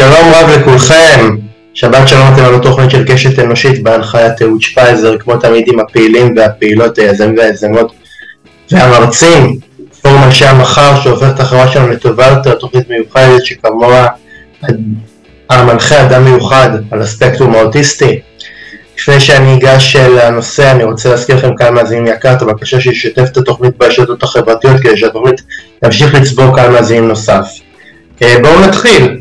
שלום 0.00 0.32
רב 0.34 0.50
לכולכם, 0.50 1.36
שבת 1.74 2.08
שלום 2.08 2.28
אתם 2.34 2.44
על 2.44 2.54
התוכנית 2.54 2.90
של 2.90 3.04
קשת 3.06 3.38
אנושית 3.38 3.82
בהנחיית 3.82 4.42
אהוד 4.42 4.62
שפייזר, 4.62 5.18
כמו 5.18 5.36
תמיד 5.36 5.64
עם 5.68 5.80
הפעילים 5.80 6.34
והפעילות, 6.36 6.98
היזמים 6.98 7.38
והיזמות 7.38 7.92
והמרצים, 8.70 9.58
פורום 10.02 10.22
אנשי 10.22 10.46
המחר 10.46 11.00
שהופך 11.00 11.26
את 11.34 11.40
החברה 11.40 11.68
שלנו 11.68 11.88
לטובה 11.88 12.26
יותר, 12.26 12.54
תוכנית 12.54 12.90
מיוחדת 12.90 13.46
שכמוה 13.46 14.06
המנחה 15.50 16.06
אדם 16.06 16.24
מיוחד 16.24 16.70
על 16.90 17.02
הספקטרום 17.02 17.54
האוטיסטי. 17.54 18.20
לפני 18.98 19.20
שאני 19.20 19.54
אגש 19.54 19.96
לנושא 19.96 20.70
אני 20.70 20.84
רוצה 20.84 21.08
להזכיר 21.10 21.36
לכם 21.36 21.56
כאן 21.56 21.74
מאזינים 21.74 22.06
יקר 22.06 22.32
את 22.32 22.42
הבקשה 22.42 22.80
שישתף 22.80 23.28
את 23.32 23.36
התוכנית 23.36 23.78
ברשתות 23.78 24.22
החברתיות 24.22 24.80
כדי 24.80 24.96
שהתוכנית 24.96 25.42
תמשיך 25.80 26.14
לצבור 26.14 26.56
כאן 26.56 26.72
מאזינים 26.72 27.08
נוסף. 27.08 27.46
אה, 28.22 28.36
בואו 28.42 28.60
נתחיל. 28.60 29.19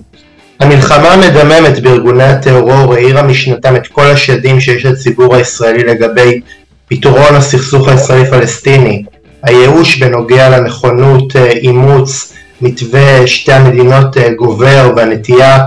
המלחמה 0.60 1.14
המדממת 1.14 1.80
בארגוני 1.80 2.24
הטרור 2.24 2.94
העירה 2.94 3.24
משנתם 3.24 3.76
את 3.76 3.88
כל 3.88 4.06
השדים 4.06 4.60
שיש 4.60 4.86
לציבור 4.86 5.36
הישראלי 5.36 5.84
לגבי 5.84 6.42
פתרון 6.88 7.36
הסכסוך 7.36 7.88
הישראלי-פלסטיני, 7.88 9.04
הייאוש 9.44 9.98
בנוגע 9.98 10.50
לנכונות 10.50 11.36
אה, 11.36 11.52
אימוץ 11.52 12.34
מתווה 12.62 13.28
שתי 13.28 13.54
המדינות 13.54 14.18
אה, 14.18 14.34
גובר 14.34 14.94
והנטייה 14.96 15.58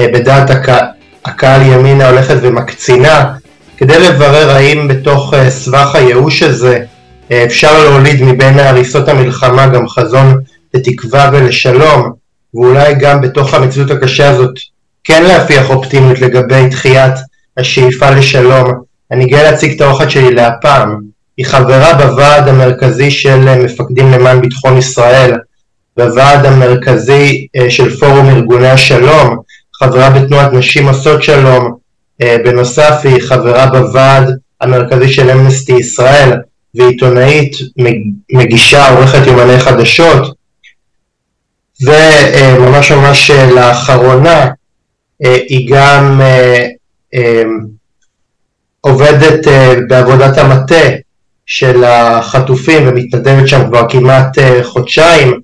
אה, 0.00 0.06
בדעת 0.12 0.50
הקהל 1.24 1.62
ימינה 1.62 2.08
הולכת 2.08 2.36
ומקצינה. 2.42 3.32
כדי 3.76 3.98
לברר 3.98 4.50
האם 4.50 4.88
בתוך 4.88 5.34
סבך 5.48 5.94
הייאוש 5.94 6.42
הזה 6.42 6.80
אפשר 7.44 7.84
להוליד 7.84 8.22
מבין 8.22 8.58
הריסות 8.58 9.08
המלחמה 9.08 9.66
גם 9.66 9.88
חזון 9.88 10.34
לתקווה 10.74 11.30
ולשלום 11.32 12.12
ואולי 12.56 12.94
גם 12.94 13.20
בתוך 13.20 13.54
המציאות 13.54 13.90
הקשה 13.90 14.30
הזאת 14.30 14.54
כן 15.04 15.22
להפיח 15.22 15.70
אופטימיות 15.70 16.20
לגבי 16.20 16.68
דחיית 16.68 17.14
השאיפה 17.56 18.10
לשלום. 18.10 18.72
אני 19.12 19.26
גאה 19.26 19.42
להציג 19.42 19.72
את 19.72 19.80
האורחת 19.80 20.10
שלי 20.10 20.34
להפעם. 20.34 21.00
היא 21.36 21.46
חברה 21.46 21.94
בוועד 21.94 22.48
המרכזי 22.48 23.10
של 23.10 23.64
מפקדים 23.64 24.10
למען 24.10 24.40
ביטחון 24.40 24.76
ישראל, 24.76 25.32
בוועד 25.96 26.46
המרכזי 26.46 27.46
אה, 27.56 27.70
של 27.70 27.96
פורום 27.96 28.28
ארגוני 28.28 28.68
השלום, 28.68 29.36
חברה 29.80 30.10
בתנועת 30.10 30.52
נשים 30.52 30.88
עושות 30.88 31.22
שלום, 31.22 31.76
אה, 32.22 32.36
בנוסף 32.44 33.00
היא 33.04 33.22
חברה 33.22 33.66
בוועד 33.66 34.30
המרכזי 34.60 35.08
של 35.08 35.30
אמנסטי 35.30 35.72
ישראל. 35.72 36.32
ועיתונאית, 36.76 37.56
מגישה, 38.32 38.88
עורכת 38.88 39.26
יומני 39.26 39.58
חדשות, 39.58 40.35
וממש 41.82 42.92
ממש 42.92 43.30
אה, 43.30 43.50
לאחרונה 43.50 44.50
אה, 45.24 45.36
היא 45.48 45.70
גם 45.74 46.20
אה, 47.14 47.42
עובדת 48.80 49.46
בעבודת 49.88 50.38
המטה 50.38 50.88
של 51.46 51.84
החטופים 51.84 52.88
ומתנדבת 52.88 53.48
שם 53.48 53.66
כבר 53.68 53.86
כמעט 53.88 54.38
חודשיים. 54.62 55.40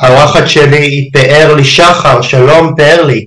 האורחת 0.00 0.46
שלי 0.46 0.78
היא 0.78 1.10
פארלי 1.12 1.64
שחר, 1.64 2.22
שלום 2.22 2.74
פארלי. 2.76 3.26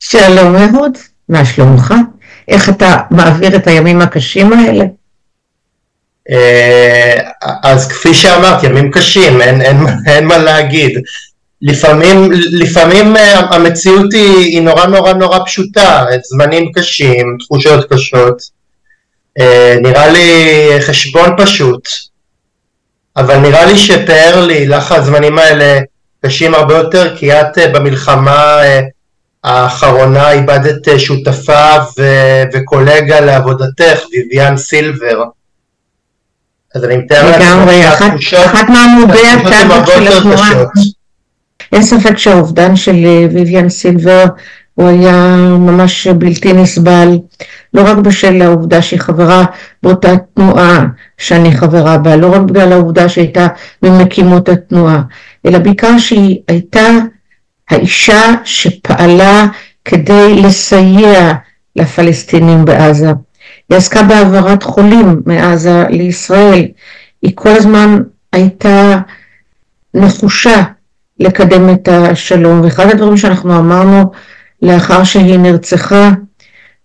שלום 0.00 0.56
אהוד, 0.56 0.92
מה 1.28 1.44
שלומך? 1.44 1.94
איך 2.48 2.68
אתה 2.68 2.96
מעביר 3.10 3.56
את 3.56 3.66
הימים 3.66 4.00
הקשים 4.00 4.52
האלה? 4.52 4.84
אז 7.62 7.88
כפי 7.88 8.14
שאמרת, 8.14 8.62
ימים 8.62 8.90
קשים, 8.90 9.40
אין, 9.40 9.62
אין, 9.62 9.76
אין 10.06 10.24
מה 10.24 10.38
להגיד. 10.38 10.98
לפעמים, 11.62 12.32
לפעמים 12.32 13.16
אה, 13.16 13.40
המציאות 13.40 14.12
היא, 14.12 14.36
היא 14.36 14.62
נורא 14.62 14.86
נורא 14.86 15.12
נורא 15.12 15.38
פשוטה, 15.46 16.04
זמנים 16.24 16.72
קשים, 16.72 17.36
תחושות 17.40 17.92
קשות, 17.92 18.42
אה, 19.38 19.76
נראה 19.82 20.08
לי 20.12 20.30
חשבון 20.80 21.30
פשוט, 21.38 21.88
אבל 23.16 23.36
נראה 23.38 23.66
לי 23.66 23.78
שפאר 23.78 24.46
לי 24.46 24.66
לך 24.66 24.92
הזמנים 24.92 25.38
האלה 25.38 25.80
קשים 26.26 26.54
הרבה 26.54 26.76
יותר, 26.76 27.16
כי 27.16 27.40
את 27.40 27.58
אה, 27.58 27.68
במלחמה 27.68 28.60
האחרונה 29.44 30.30
איבדת 30.30 30.98
שותפה 30.98 31.76
ו- 31.98 32.42
וקולגה 32.52 33.20
לעבודתך, 33.20 34.00
ויvian 34.00 34.56
סילבר. 34.56 35.22
אז 36.74 36.84
אני 36.84 36.96
מתאר 36.96 37.30
לעצמי 37.30 37.44
לגמרי, 37.46 37.88
אחת 38.46 38.68
מעמודי 38.68 39.26
התווך 39.26 39.86
של 39.86 40.06
התנועה. 40.06 40.64
אין 41.76 41.84
ספק 41.84 42.18
שהאובדן 42.18 42.76
של 42.76 42.96
אה, 43.04 43.26
ויvian 43.32 43.68
סילבר 43.68 44.24
הוא 44.74 44.88
היה 44.88 45.36
ממש 45.58 46.06
בלתי 46.06 46.52
נסבל, 46.52 47.18
לא 47.74 47.82
רק 47.86 47.98
בשל 47.98 48.42
העובדה 48.42 48.82
שהיא 48.82 49.00
חברה 49.00 49.44
באותה 49.82 50.12
תנועה 50.34 50.86
שאני 51.18 51.52
חברה 51.56 51.98
בה, 51.98 52.16
לא 52.16 52.34
רק 52.34 52.40
בגלל 52.40 52.72
העובדה 52.72 53.08
שהייתה 53.08 53.46
ממקימות 53.82 54.48
התנועה, 54.48 55.02
אלא 55.46 55.58
בעיקר 55.58 55.98
שהיא 55.98 56.38
הייתה 56.48 56.88
האישה 57.70 58.34
שפעלה 58.44 59.46
כדי 59.84 60.42
לסייע 60.42 61.32
לפלסטינים 61.76 62.64
בעזה. 62.64 63.12
היא 63.70 63.76
עסקה 63.76 64.02
בהעברת 64.02 64.62
חולים 64.62 65.22
מעזה 65.26 65.84
לישראל, 65.90 66.68
היא 67.22 67.32
כל 67.34 67.50
הזמן 67.50 68.02
הייתה 68.32 68.98
נחושה 69.94 70.62
לקדם 71.20 71.70
את 71.70 71.88
השלום. 71.88 72.60
ואחד 72.60 72.90
הדברים 72.90 73.16
שאנחנו 73.16 73.58
אמרנו 73.58 74.12
לאחר 74.62 75.04
שהיא 75.04 75.38
נרצחה, 75.38 76.10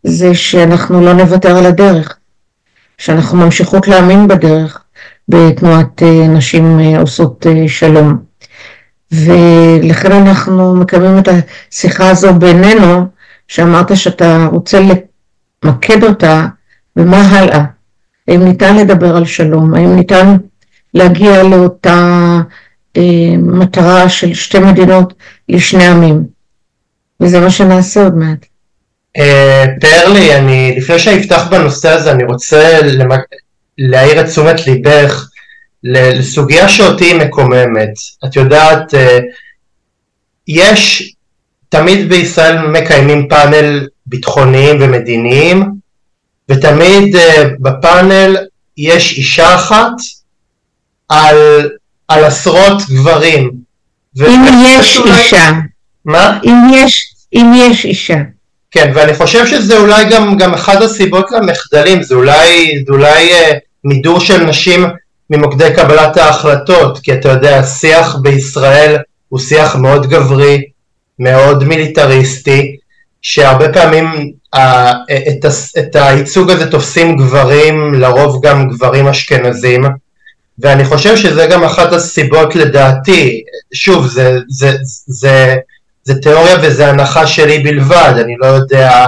זה 0.03 0.35
שאנחנו 0.35 1.01
לא 1.01 1.13
נוותר 1.13 1.57
על 1.57 1.65
הדרך, 1.65 2.17
שאנחנו 2.97 3.37
ממשיכות 3.37 3.87
להאמין 3.87 4.27
בדרך 4.27 4.81
בתנועת 5.29 6.03
אה, 6.03 6.27
נשים 6.27 6.79
אה, 6.79 6.99
עושות 6.99 7.47
אה, 7.47 7.67
שלום. 7.67 8.17
ולכן 9.11 10.11
אנחנו 10.11 10.75
מקיימים 10.75 11.19
את 11.19 11.27
השיחה 11.27 12.09
הזו 12.09 12.33
בינינו, 12.33 13.05
שאמרת 13.47 13.97
שאתה 13.97 14.47
רוצה 14.51 14.79
למקד 14.79 16.03
אותה 16.03 16.47
ומה 16.95 17.21
הלאה. 17.21 17.63
האם 18.27 18.43
ניתן 18.43 18.75
לדבר 18.75 19.17
על 19.17 19.25
שלום? 19.25 19.73
האם 19.73 19.95
ניתן 19.95 20.37
להגיע 20.93 21.43
לאותה 21.43 22.39
אה, 22.97 23.37
מטרה 23.37 24.09
של 24.09 24.33
שתי 24.33 24.59
מדינות 24.59 25.13
לשני 25.49 25.87
עמים. 25.87 26.23
וזה 27.19 27.39
מה 27.39 27.51
שנעשה 27.51 28.03
עוד 28.03 28.15
מעט. 28.15 28.45
אה, 29.17 29.65
תאר 29.81 30.13
לי, 30.13 30.35
אני, 30.35 30.75
לפני 30.77 30.99
שאני 30.99 31.21
אפתח 31.21 31.47
בנושא 31.51 31.89
הזה, 31.89 32.11
אני 32.11 32.23
רוצה 32.23 32.79
להעיר 33.77 34.21
את 34.21 34.25
תשומת 34.25 34.67
ליבך 34.67 35.27
לסוגיה 35.83 36.69
שאותי 36.69 37.13
מקוממת. 37.13 37.93
את 38.25 38.35
יודעת, 38.35 38.93
אה, 38.93 39.19
יש, 40.47 41.13
תמיד 41.69 42.09
בישראל 42.09 42.57
מקיימים 42.67 43.27
פאנל 43.27 43.87
ביטחוניים 44.05 44.77
ומדיניים, 44.81 45.71
ותמיד 46.49 47.15
בפאנל 47.59 48.37
יש 48.77 49.17
אישה 49.17 49.55
אחת 49.55 49.91
על 51.09 51.69
על 52.13 52.23
עשרות 52.23 52.81
גברים. 52.89 53.51
אם 54.21 54.63
יש 54.65 54.97
אולי... 54.97 55.19
אישה. 55.19 55.51
מה? 56.05 56.39
אם 56.43 56.55
יש, 56.73 57.13
אם 57.35 57.51
יש 57.55 57.85
אישה. 57.85 58.17
כן, 58.71 58.91
ואני 58.95 59.13
חושב 59.13 59.47
שזה 59.47 59.77
אולי 59.77 60.05
גם, 60.05 60.37
גם 60.37 60.53
אחד 60.53 60.81
הסיבות 60.81 61.31
למחדלים, 61.31 62.03
זה 62.03 62.15
אולי, 62.15 62.83
זה 62.87 62.93
אולי 62.93 63.33
אה, 63.33 63.57
מידור 63.83 64.19
של 64.19 64.43
נשים 64.43 64.85
ממוקדי 65.29 65.73
קבלת 65.75 66.17
ההחלטות, 66.17 66.99
כי 66.99 67.13
אתה 67.13 67.29
יודע, 67.29 67.59
השיח 67.59 68.15
בישראל 68.21 68.97
הוא 69.29 69.39
שיח 69.39 69.75
מאוד 69.75 70.09
גברי, 70.09 70.61
מאוד 71.19 71.63
מיליטריסטי, 71.63 72.75
שהרבה 73.21 73.73
פעמים 73.73 74.31
אה, 74.53 74.91
את, 75.29 75.45
את 75.79 75.95
הייצוג 75.95 76.51
הזה 76.51 76.71
תופסים 76.71 77.17
גברים, 77.17 77.93
לרוב 77.93 78.45
גם 78.45 78.69
גברים 78.69 79.07
אשכנזים, 79.07 79.85
ואני 80.61 80.85
חושב 80.85 81.17
שזה 81.17 81.47
גם 81.51 81.63
אחת 81.63 81.93
הסיבות 81.93 82.55
לדעתי, 82.55 83.43
שוב, 83.73 84.07
זה, 84.07 84.39
זה, 84.49 84.71
זה, 85.07 85.55
זה 86.03 86.21
תיאוריה 86.21 86.55
וזה 86.63 86.87
הנחה 86.87 87.27
שלי 87.27 87.59
בלבד, 87.59 88.13
אני 88.17 88.35
לא 88.39 88.45
יודע, 88.45 89.05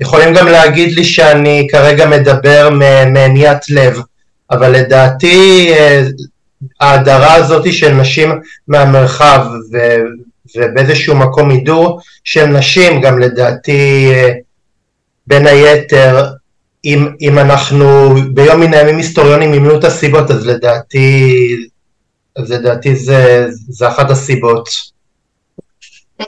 יכולים 0.00 0.34
גם 0.34 0.46
להגיד 0.46 0.92
לי 0.92 1.04
שאני 1.04 1.68
כרגע 1.70 2.06
מדבר 2.06 2.70
מעניית 3.04 3.68
לב, 3.68 4.00
אבל 4.50 4.70
לדעתי 4.70 5.68
אה, 5.72 6.02
ההדרה 6.80 7.34
הזאת 7.34 7.72
של 7.72 7.92
נשים 7.94 8.40
מהמרחב 8.68 9.46
ו, 9.72 9.78
ובאיזשהו 10.56 11.16
מקום 11.16 11.50
הידור 11.50 12.00
של 12.24 12.46
נשים 12.46 13.00
גם 13.00 13.18
לדעתי 13.18 14.10
אה, 14.14 14.32
בין 15.26 15.46
היתר 15.46 16.24
אם, 16.84 17.08
אם 17.20 17.38
אנחנו 17.38 18.14
ביום 18.34 18.60
מן 18.60 18.74
הימים 18.74 18.96
היסטוריונים 18.96 19.54
ימנו 19.54 19.78
את 19.78 19.84
הסיבות, 19.84 20.30
אז 20.30 20.46
לדעתי, 20.46 21.36
אז 22.36 22.52
לדעתי 22.52 22.96
זה, 22.96 23.46
זה 23.68 23.88
אחת 23.88 24.10
הסיבות. 24.10 24.68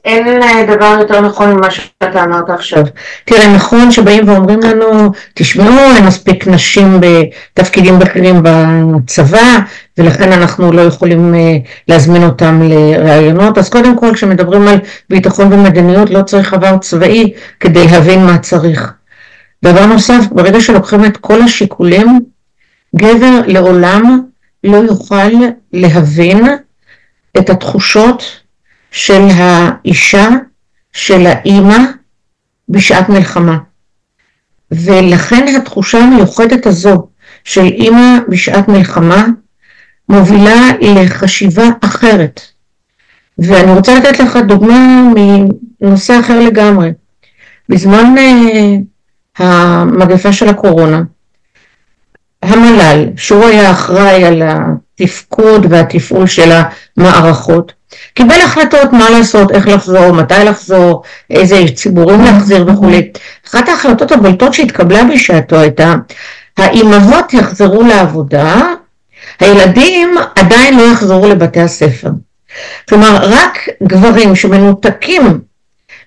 אין 0.05 0.41
דבר 0.67 0.97
יותר 1.01 1.21
נכון 1.21 1.53
ממה 1.55 1.71
שאתה 1.71 2.25
אמרת 2.25 2.51
עכשיו. 2.51 2.85
תראה, 3.25 3.55
נכון 3.55 3.91
שבאים 3.91 4.29
ואומרים 4.29 4.61
לנו, 4.61 5.13
תשמעו, 5.35 5.79
אין 5.97 6.07
מספיק 6.07 6.47
נשים 6.47 7.01
בתפקידים 7.01 7.99
בכירים 7.99 8.43
בצבא, 8.43 9.59
ולכן 9.99 10.33
אנחנו 10.33 10.73
לא 10.73 10.81
יכולים 10.83 11.35
אה, 11.35 11.57
להזמין 11.89 12.25
אותם 12.25 12.63
לראיונות. 12.63 13.59
אז 13.59 13.69
קודם 13.69 13.99
כל, 13.99 14.11
כשמדברים 14.15 14.69
על 14.69 14.79
ביטחון 15.11 15.53
ומדיניות, 15.53 16.11
לא 16.11 16.23
צריך 16.23 16.55
עבר 16.55 16.79
צבאי 16.79 17.33
כדי 17.61 17.87
להבין 17.89 18.27
מה 18.27 18.39
צריך. 18.39 18.93
דבר 19.65 19.87
נוסף, 19.87 20.25
ברגע 20.33 20.61
שלוקחים 20.61 21.05
את 21.05 21.17
כל 21.17 21.43
השיקולים, 21.43 22.21
גבר 22.97 23.41
לעולם 23.47 24.23
לא 24.65 24.77
יוכל 24.77 25.33
להבין 25.73 26.45
את 27.39 27.51
התחושות 27.51 28.23
של 28.91 29.23
האישה, 29.35 30.29
של 30.93 31.27
האימא, 31.27 31.79
בשעת 32.69 33.09
מלחמה. 33.09 33.59
ולכן 34.71 35.57
התחושה 35.57 35.99
המיוחדת 35.99 36.67
הזו 36.67 37.09
של 37.45 37.65
אימא 37.65 38.19
בשעת 38.29 38.69
מלחמה 38.69 39.27
מובילה 40.09 40.61
לחשיבה 40.81 41.65
אחרת. 41.81 42.41
ואני 43.39 43.73
רוצה 43.73 43.99
לתת 43.99 44.19
לך 44.19 44.37
דוגמה 44.37 45.03
מנושא 45.81 46.21
אחר 46.21 46.41
לגמרי. 46.41 46.93
בזמן 47.69 48.15
uh, 48.17 48.94
המגפה 49.39 50.33
של 50.33 50.49
הקורונה, 50.49 51.03
המל"ל, 52.43 53.07
שהוא 53.17 53.45
היה 53.45 53.71
אחראי 53.71 54.25
על 54.25 54.43
התפקוד 54.45 55.67
והתפעול 55.71 56.27
של 56.27 56.53
המערכות, 56.97 57.73
קיבל 58.15 58.41
החלטות 58.41 58.93
מה 58.93 59.11
לעשות, 59.11 59.51
איך 59.51 59.69
לחזור, 59.69 60.13
מתי 60.13 60.45
לחזור, 60.45 61.03
איזה 61.31 61.65
ציבורים 61.75 62.21
להחזיר 62.25 62.67
וכולי. 62.69 63.11
אחת 63.49 63.69
ההחלטות 63.69 64.13
הבולטות 64.13 64.55
שהתקבלה 64.55 65.05
בשעתו 65.05 65.61
הייתה, 65.61 65.95
האימהות 66.57 67.35
יחזרו 67.35 67.83
לעבודה, 67.83 68.61
הילדים 69.41 70.15
עדיין 70.35 70.79
לא 70.79 70.83
יחזרו 70.83 71.29
לבתי 71.29 71.61
הספר. 71.61 72.11
כלומר, 72.89 73.17
רק 73.23 73.59
גברים 73.83 74.37
שמנותקים 74.37 75.41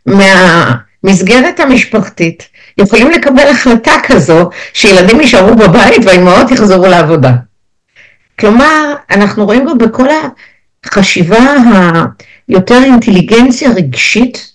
מהמסגרת 0.06 1.59
המשפחתית 1.59 2.50
יכולים 2.77 3.12
לקבל 3.12 3.47
החלטה 3.47 3.91
כזו 4.03 4.50
שילדים 4.74 5.21
יישארו 5.21 5.56
בבית 5.56 6.06
והאימהות 6.06 6.51
יחזרו 6.51 6.88
לעבודה. 6.88 7.31
כלומר, 8.39 8.94
אנחנו 9.12 9.45
רואים 9.45 9.65
גם 9.65 9.77
בכל 9.77 10.07
החשיבה 10.85 11.56
היותר 12.50 12.83
אינטליגנציה 12.83 13.69
רגשית 13.71 14.51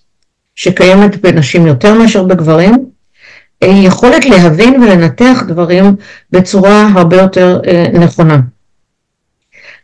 שקיימת 0.55 1.21
בנשים 1.21 1.67
יותר 1.67 1.93
מאשר 1.93 2.23
בגברים, 2.23 2.85
יכולת 3.63 4.25
להבין 4.25 4.81
ולנתח 4.81 5.43
דברים 5.47 5.95
בצורה 6.31 6.87
הרבה 6.93 7.17
יותר 7.17 7.59
אה, 7.67 7.85
נכונה. 7.99 8.39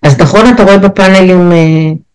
אז 0.04 0.20
נכון 0.20 0.50
אתה 0.50 0.64
רואה 0.64 0.78
בפאנלים 0.78 1.52
אה, 1.52 1.58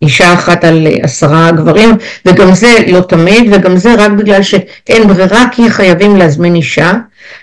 אישה 0.03 0.33
אחת 0.33 0.65
על 0.65 0.87
עשרה 1.03 1.51
גברים 1.51 1.91
וגם 2.27 2.55
זה 2.55 2.79
לא 2.87 3.01
תמיד 3.01 3.53
וגם 3.53 3.77
זה 3.77 3.95
רק 3.95 4.11
בגלל 4.11 4.43
שאין 4.43 5.09
ברירה 5.09 5.45
כי 5.53 5.71
חייבים 5.71 6.17
להזמין 6.17 6.55
אישה. 6.55 6.93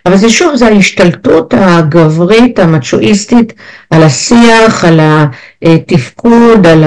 אבל 0.06 0.18
זה 0.18 0.30
שוב 0.30 0.56
זה 0.56 0.68
ההשתלטות 0.68 1.54
הגברית 1.58 2.60
המצ'ואיסטית 2.60 3.54
על 3.90 4.04
השיח 4.04 4.86
על 4.86 5.00
התפקוד 5.62 6.68
על 6.68 6.84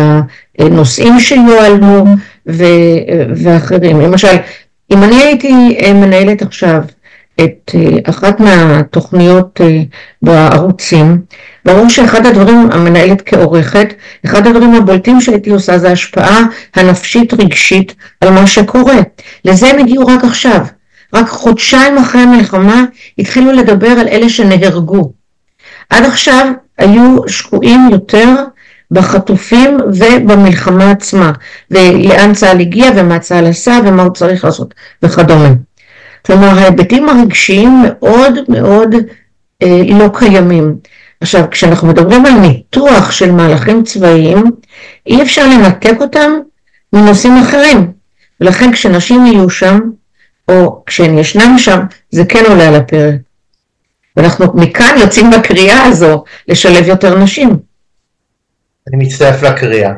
הנושאים 0.58 1.20
שיועלמו 1.20 2.04
ואחרים. 3.42 4.00
למשל 4.00 4.36
אם 4.90 5.02
אני 5.02 5.16
הייתי 5.16 5.52
מנהלת 5.94 6.42
עכשיו 6.42 6.80
את 7.40 7.70
אה, 7.74 8.10
אחת 8.10 8.40
מהתוכניות 8.40 9.60
אה, 9.60 9.82
בערוצים, 10.22 11.22
ברור 11.64 11.88
שאחד 11.88 12.26
הדברים, 12.26 12.68
המנהלת 12.72 13.22
כעורכת, 13.26 13.94
אחד 14.26 14.46
הדברים 14.46 14.74
הבולטים 14.74 15.20
שהייתי 15.20 15.50
עושה 15.50 15.78
זה 15.78 15.90
השפעה 15.90 16.40
הנפשית 16.74 17.34
רגשית 17.34 17.94
על 18.20 18.30
מה 18.30 18.46
שקורה. 18.46 18.98
לזה 19.44 19.66
הם 19.66 19.78
הגיעו 19.78 20.06
רק 20.06 20.24
עכשיו. 20.24 20.60
רק 21.14 21.28
חודשיים 21.28 21.98
אחרי 21.98 22.20
המלחמה 22.20 22.84
התחילו 23.18 23.52
לדבר 23.52 23.90
על 23.90 24.08
אלה 24.08 24.28
שנהרגו. 24.28 25.12
עד 25.90 26.04
עכשיו 26.04 26.46
היו 26.78 27.16
שקועים 27.28 27.88
יותר 27.92 28.34
בחטופים 28.90 29.78
ובמלחמה 29.80 30.90
עצמה, 30.90 31.32
ולאן 31.70 32.34
צה"ל 32.34 32.60
הגיע 32.60 32.90
ומה 32.96 33.18
צה"ל 33.18 33.46
עשה 33.46 33.78
ומה 33.86 34.02
הוא 34.02 34.12
צריך 34.12 34.44
לעשות 34.44 34.74
וכדומה. 35.02 35.48
כלומר 36.26 36.58
ההיבטים 36.58 37.08
הרגשיים 37.08 37.82
מאוד 37.86 38.34
מאוד 38.48 38.94
אה, 39.62 39.82
לא 39.98 40.10
קיימים. 40.14 40.76
עכשיו 41.20 41.50
כשאנחנו 41.50 41.88
מדברים 41.88 42.26
על 42.26 42.32
ניתוח 42.32 43.10
של 43.10 43.32
מהלכים 43.32 43.84
צבאיים 43.84 44.44
אי 45.06 45.22
אפשר 45.22 45.46
לנתק 45.46 45.94
אותם 46.00 46.30
מנושאים 46.92 47.36
אחרים 47.36 47.92
ולכן 48.40 48.72
כשנשים 48.72 49.26
יהיו 49.26 49.50
שם 49.50 49.80
או 50.48 50.82
כשהן 50.86 51.18
ישנן 51.18 51.58
שם 51.58 51.80
זה 52.10 52.24
כן 52.24 52.44
עולה 52.48 52.68
על 52.68 52.74
הפרק. 52.74 53.14
ואנחנו 54.16 54.46
מכאן 54.54 54.94
יוצאים 55.00 55.30
בקריאה 55.30 55.84
הזו 55.84 56.24
לשלב 56.48 56.88
יותר 56.88 57.18
נשים. 57.18 57.48
אני 58.88 59.04
מצטרף 59.04 59.42
לקריאה. 59.42 59.92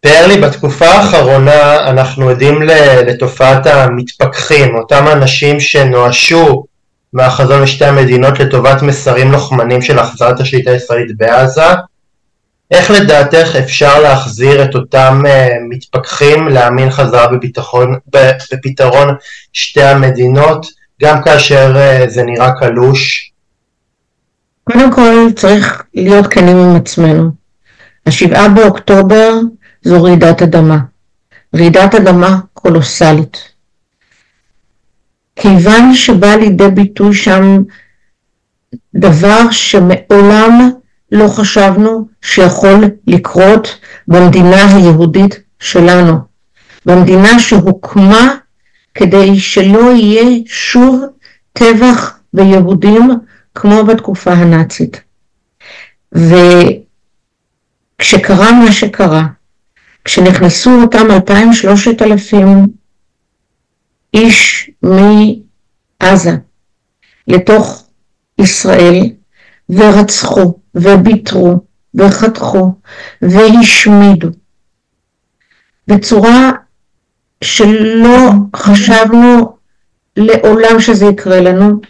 תאר 0.00 0.26
לי, 0.26 0.40
בתקופה 0.40 0.86
האחרונה 0.86 1.90
אנחנו 1.90 2.28
עדים 2.28 2.62
לתופעת 3.06 3.66
המתפכחים, 3.66 4.74
אותם 4.74 5.08
אנשים 5.12 5.60
שנואשו 5.60 6.64
מהחזון 7.12 7.62
לשתי 7.62 7.84
המדינות 7.84 8.40
לטובת 8.40 8.82
מסרים 8.82 9.32
לוחמנים 9.32 9.82
של 9.82 9.98
החזרת 9.98 10.40
השליטה 10.40 10.70
הישראלית 10.70 11.16
בעזה. 11.16 11.62
איך 12.70 12.90
לדעתך 12.90 13.56
אפשר 13.56 14.00
להחזיר 14.00 14.64
את 14.64 14.74
אותם 14.74 15.22
uh, 15.24 15.28
מתפכחים 15.68 16.48
להאמין 16.48 16.90
חזרה 16.90 17.26
בביטחון, 17.28 17.98
בפתרון 18.50 19.14
שתי 19.52 19.82
המדינות, 19.82 20.66
גם 21.02 21.22
כאשר 21.22 21.76
uh, 21.76 22.08
זה 22.10 22.22
נראה 22.22 22.52
קלוש? 22.52 23.32
קודם 24.64 24.92
כל 24.92 25.26
צריך 25.36 25.82
להיות 25.94 26.26
כנים 26.26 26.56
עם 26.56 26.76
עצמנו. 26.76 27.30
השבעה 28.06 28.48
באוקטובר 28.48 29.34
זו 29.88 30.02
רעידת 30.02 30.42
אדמה. 30.42 30.78
רעידת 31.56 31.94
אדמה 31.94 32.38
קולוסלית. 32.54 33.52
כיוון 35.36 35.94
שבא 35.94 36.34
לידי 36.34 36.68
ביטוי 36.68 37.14
שם 37.14 37.62
דבר 38.94 39.50
שמעולם 39.50 40.70
לא 41.12 41.28
חשבנו 41.28 42.08
שיכול 42.22 42.84
לקרות 43.06 43.78
במדינה 44.08 44.76
היהודית 44.76 45.40
שלנו, 45.60 46.18
במדינה 46.86 47.38
שהוקמה 47.38 48.34
כדי 48.94 49.38
שלא 49.38 49.92
יהיה 49.92 50.40
שוב 50.46 51.04
טבח 51.52 52.18
ביהודים 52.32 53.10
כמו 53.54 53.84
בתקופה 53.84 54.32
הנאצית. 54.32 55.00
וכשקרה 58.00 58.52
מה 58.52 58.72
שקרה, 58.72 59.26
כשנכנסו 60.08 60.70
אותם 60.82 61.10
אלפיים 61.10 61.52
שלושת 61.52 62.02
אלפים 62.02 62.66
איש 64.14 64.70
מעזה 64.82 66.36
לתוך 67.28 67.88
ישראל 68.38 69.10
ורצחו 69.70 70.54
וביטרו 70.74 71.54
וחתכו 71.94 72.72
והשמידו 73.22 74.28
בצורה 75.88 76.50
שלא 77.44 78.30
חשבנו 78.56 79.56
לעולם 80.16 80.80
שזה 80.80 81.06
יקרה 81.06 81.40
לנו, 81.40 81.80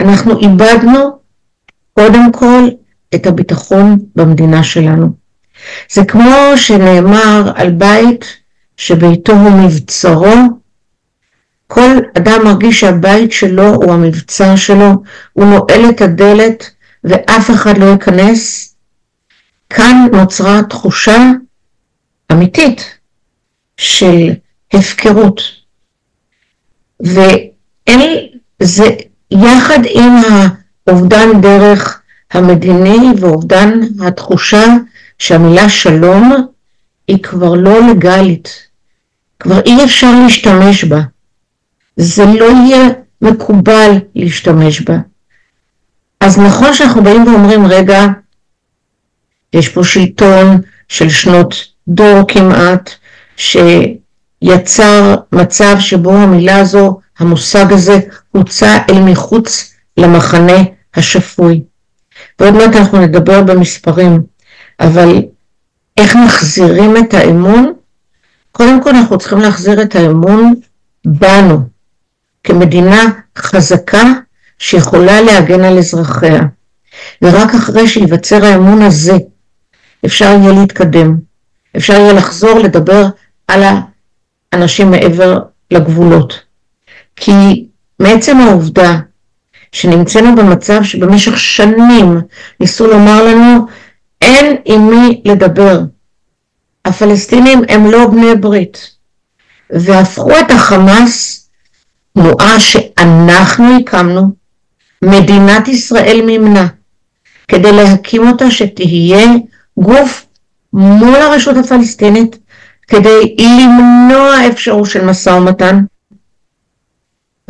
אנחנו 0.00 0.40
איבדנו 0.40 1.18
קודם 1.94 2.32
כל 2.32 2.68
את 3.14 3.26
הביטחון 3.26 3.98
במדינה 4.16 4.62
שלנו. 4.64 5.25
זה 5.90 6.04
כמו 6.04 6.52
שנאמר 6.56 7.52
על 7.54 7.70
בית 7.70 8.24
שביתו 8.76 9.32
הוא 9.32 9.50
מבצרו, 9.50 10.34
כל 11.66 11.96
אדם 12.18 12.44
מרגיש 12.44 12.80
שהבית 12.80 13.32
שלו 13.32 13.74
הוא 13.74 13.92
המבצר 13.92 14.56
שלו, 14.56 14.92
הוא 15.32 15.44
נועל 15.44 15.90
את 15.90 16.00
הדלת 16.00 16.70
ואף 17.04 17.50
אחד 17.50 17.78
לא 17.78 17.84
ייכנס. 17.84 18.74
כאן 19.70 20.06
נוצרה 20.12 20.62
תחושה 20.62 21.30
אמיתית 22.32 22.98
של 23.76 24.32
הפקרות. 24.72 25.40
ואין 27.00 28.26
זה 28.62 28.84
יחד 29.30 29.78
עם 29.90 30.12
האובדן 30.86 31.40
דרך 31.40 32.02
המדיני 32.30 32.98
ואובדן 33.20 33.80
התחושה 34.06 34.64
שהמילה 35.18 35.68
שלום 35.68 36.46
היא 37.08 37.22
כבר 37.22 37.54
לא 37.54 37.90
לגלית, 37.90 38.66
כבר 39.40 39.60
אי 39.60 39.84
אפשר 39.84 40.10
להשתמש 40.22 40.84
בה. 40.84 41.00
זה 41.96 42.24
לא 42.24 42.44
יהיה 42.44 42.88
מקובל 43.22 43.90
להשתמש 44.14 44.80
בה. 44.80 44.96
אז 46.20 46.38
נכון 46.38 46.74
שאנחנו 46.74 47.02
באים 47.02 47.26
ואומרים, 47.26 47.66
רגע, 47.66 48.06
יש 49.52 49.68
פה 49.68 49.84
שלטון 49.84 50.60
של 50.88 51.08
שנות 51.08 51.54
דור 51.88 52.22
כמעט, 52.28 52.90
שיצר 53.36 55.16
מצב 55.32 55.76
שבו 55.80 56.12
המילה 56.12 56.58
הזו, 56.58 57.00
המושג 57.18 57.72
הזה, 57.72 57.98
הוצא 58.30 58.78
אל 58.90 59.00
מחוץ 59.02 59.74
למחנה 59.96 60.58
השפוי. 60.94 61.62
ועוד 62.40 62.54
מעט 62.54 62.76
אנחנו 62.76 63.00
נדבר 63.00 63.42
במספרים, 63.42 64.22
אבל 64.80 65.22
איך 65.96 66.16
מחזירים 66.16 66.96
את 66.96 67.14
האמון? 67.14 67.72
קודם 68.52 68.82
כל 68.82 68.90
אנחנו 68.90 69.18
צריכים 69.18 69.38
להחזיר 69.38 69.82
את 69.82 69.96
האמון 69.96 70.54
בנו, 71.06 71.60
כמדינה 72.44 73.04
חזקה 73.38 74.02
שיכולה 74.58 75.20
להגן 75.20 75.64
על 75.64 75.78
אזרחיה. 75.78 76.40
ורק 77.22 77.54
אחרי 77.54 77.88
שייווצר 77.88 78.44
האמון 78.44 78.82
הזה, 78.82 79.16
אפשר 80.06 80.24
יהיה 80.24 80.52
להתקדם. 80.52 81.16
אפשר 81.76 81.92
יהיה 81.92 82.12
לחזור 82.12 82.58
לדבר 82.58 83.06
על 83.48 83.62
האנשים 84.52 84.90
מעבר 84.90 85.38
לגבולות. 85.70 86.40
כי 87.16 87.66
מעצם 88.00 88.36
העובדה 88.36 88.98
שנמצאנו 89.72 90.36
במצב 90.36 90.82
שבמשך 90.82 91.38
שנים 91.38 92.20
ניסו 92.60 92.86
לומר 92.86 93.24
לנו 93.24 93.66
אין 94.22 94.56
עם 94.64 94.90
מי 94.90 95.22
לדבר. 95.24 95.80
הפלסטינים 96.84 97.62
הם 97.68 97.90
לא 97.90 98.06
בני 98.06 98.34
ברית. 98.34 98.96
והפכו 99.70 100.30
את 100.40 100.50
החמאס, 100.50 101.48
תנועה 102.14 102.60
שאנחנו 102.60 103.78
הקמנו, 103.80 104.30
מדינת 105.02 105.68
ישראל 105.68 106.22
מימנה, 106.26 106.66
כדי 107.48 107.72
להקים 107.72 108.28
אותה 108.28 108.50
שתהיה 108.50 109.26
גוף 109.78 110.26
מול 110.72 111.16
הרשות 111.16 111.56
הפלסטינית, 111.56 112.38
כדי 112.88 113.36
למנוע 113.38 114.48
אפשרות 114.48 114.90
של 114.90 115.04
משא 115.04 115.30
ומתן. 115.30 115.84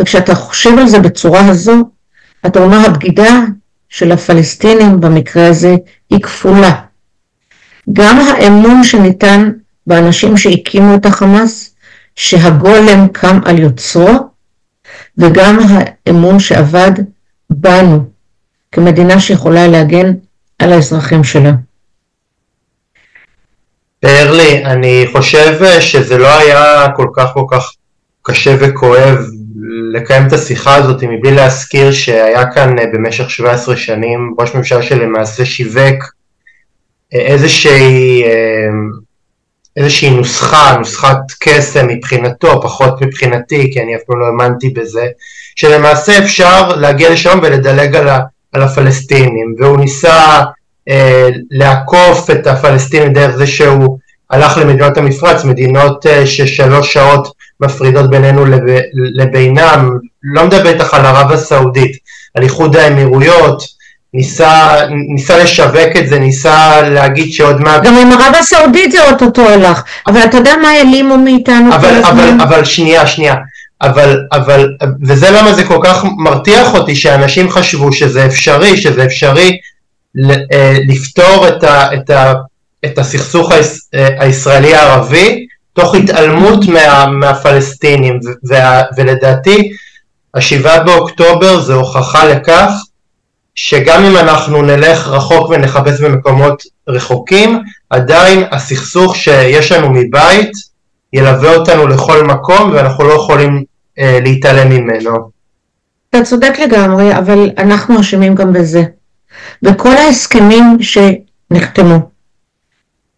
וכשאתה 0.01 0.35
חושב 0.35 0.79
על 0.79 0.89
זה 0.89 0.99
בצורה 0.99 1.49
הזו, 1.49 1.91
אתה 2.47 2.59
אומר 2.59 2.87
הבגידה 2.87 3.45
של 3.89 4.13
הפלסטינים 4.13 5.01
במקרה 5.01 5.49
הזה 5.49 5.77
היא 6.11 6.21
כפולה. 6.21 6.73
גם 7.93 8.19
האמון 8.19 8.85
שניתן 8.85 9.51
באנשים 9.87 10.37
שהקימו 10.37 10.95
את 10.95 11.07
החמאס, 11.07 11.75
שהגולם 12.17 13.09
קם 13.13 13.41
על 13.45 13.59
יוצרו, 13.59 14.11
וגם 15.19 15.59
האמון 15.69 16.39
שאבד 16.39 16.91
בנו, 17.51 18.05
כמדינה 18.73 19.21
שיכולה 19.21 19.67
להגן 19.67 20.13
על 20.59 20.73
האזרחים 20.73 21.25
שלה. 21.25 21.53
ארלי, 24.05 24.65
אני 24.65 25.07
חושב 25.13 25.81
שזה 25.81 26.19
לא 26.19 26.39
היה 26.39 26.87
כל 26.97 27.09
כך 27.17 27.31
כל 27.35 27.45
כך 27.51 27.73
קשה 28.23 28.57
וכואב 28.61 29.19
לקיים 29.93 30.27
את 30.27 30.33
השיחה 30.33 30.75
הזאת 30.75 31.03
מבלי 31.03 31.31
להזכיר 31.35 31.93
שהיה 31.93 32.53
כאן 32.53 32.79
אה, 32.79 32.85
במשך 32.93 33.31
17 33.31 33.77
שנים 33.77 34.35
ראש 34.39 34.55
ממשלה 34.55 34.83
שלמעשה 34.83 35.45
שיווק 35.45 36.05
אה, 37.15 37.19
איזושהי, 37.19 38.25
אה, 38.25 38.69
איזושהי 39.77 40.11
נוסחה, 40.11 40.77
נוסחת 40.79 41.19
קסם 41.41 41.87
מבחינתו, 41.89 42.63
פחות 42.63 43.03
מבחינתי 43.03 43.71
כי 43.73 43.83
אני 43.83 43.97
אף 43.97 44.01
פעם 44.07 44.21
לא 44.21 44.27
האמנתי 44.27 44.71
בזה, 44.71 45.07
שלמעשה 45.57 46.19
אפשר 46.19 46.69
להגיע 46.69 47.11
לשם 47.11 47.39
ולדלג 47.43 47.97
על, 47.97 48.09
על 48.53 48.63
הפלסטינים. 48.63 49.55
והוא 49.59 49.81
ניסה 49.81 50.43
אה, 50.89 51.29
לעקוף 51.51 52.31
את 52.31 52.47
הפלסטינים 52.47 53.13
דרך 53.13 53.37
זה 53.37 53.47
שהוא 53.47 53.99
הלך 54.31 54.59
למדינות 54.59 54.97
המפרץ, 54.97 55.45
מדינות 55.45 56.07
אה, 56.07 56.27
ששלוש 56.27 56.93
שעות 56.93 57.36
מפרידות 57.61 58.11
בינינו 58.11 58.45
לב, 58.45 58.61
לבינם, 58.93 59.91
לא 60.23 60.47
מדבר 60.47 60.69
איתך 60.69 60.95
על 60.95 61.07
ערב 61.07 61.33
הסעודית, 61.33 61.97
על 62.35 62.43
איחוד 62.43 62.77
האמירויות, 62.77 63.63
ניסה, 64.15 64.77
ניסה 65.15 65.39
לשווק 65.39 65.97
את 65.99 66.09
זה, 66.09 66.19
ניסה 66.19 66.83
להגיד 66.83 67.33
שעוד 67.33 67.61
מעט... 67.61 67.83
גם 67.83 67.97
עם 67.97 68.13
ערב 68.13 68.35
הסעודית 68.39 68.93
זה 68.93 69.11
אוטוטו 69.11 69.49
הלך, 69.49 69.83
אבל 70.07 70.21
אתה 70.25 70.37
יודע 70.37 70.55
מה 70.63 70.69
העלימו 70.69 71.19
מאיתנו 71.19 71.75
אבל, 71.75 72.05
אבל, 72.05 72.29
אבל 72.43 72.65
שנייה, 72.65 73.07
שנייה, 73.07 73.35
אבל, 73.83 74.21
אבל, 74.33 74.69
וזה 75.03 75.31
למה 75.31 75.53
זה 75.53 75.65
כל 75.65 75.79
כך 75.85 76.05
מרתיח 76.19 76.75
אותי, 76.75 76.97
שאנשים 76.97 77.51
חשבו 77.51 77.93
שזה 77.93 78.27
אפשרי, 78.27 78.77
שזה 78.77 79.05
אפשרי 79.05 79.59
אה, 80.53 80.79
לפתור 80.89 81.49
את, 81.49 81.65
ה, 81.65 81.95
את, 81.95 82.11
ה, 82.11 82.33
את 82.85 82.99
הסכסוך 82.99 83.53
אה, 83.53 84.09
הישראלי-ערבי 84.19 85.46
תוך 85.77 85.95
התעלמות 85.95 86.65
מה, 86.69 87.07
מהפלסטינים 87.07 88.21
וה, 88.49 88.83
ולדעתי 88.97 89.73
השבעה 90.35 90.85
באוקטובר 90.85 91.61
זה 91.61 91.75
הוכחה 91.75 92.25
לכך 92.25 92.71
שגם 93.55 94.05
אם 94.05 94.17
אנחנו 94.17 94.63
נלך 94.63 95.09
רחוק 95.09 95.51
ונחפש 95.51 96.01
במקומות 96.01 96.63
רחוקים 96.89 97.63
עדיין 97.91 98.45
הסכסוך 98.51 99.17
שיש 99.17 99.73
לנו 99.73 99.91
מבית 99.91 100.53
ילווה 101.13 101.57
אותנו 101.57 101.87
לכל 101.87 102.25
מקום 102.25 102.71
ואנחנו 102.73 103.05
לא 103.05 103.13
יכולים 103.13 103.65
אה, 103.99 104.19
להתעלם 104.23 104.71
ממנו. 104.71 105.31
אתה 106.11 106.25
צודק 106.25 106.55
לגמרי 106.59 107.19
אבל 107.19 107.51
אנחנו 107.59 108.01
אשמים 108.01 108.35
גם 108.35 108.53
בזה. 108.53 108.83
וכל 109.63 109.97
ההסכמים 109.97 110.79
שנחתמו 110.81 111.99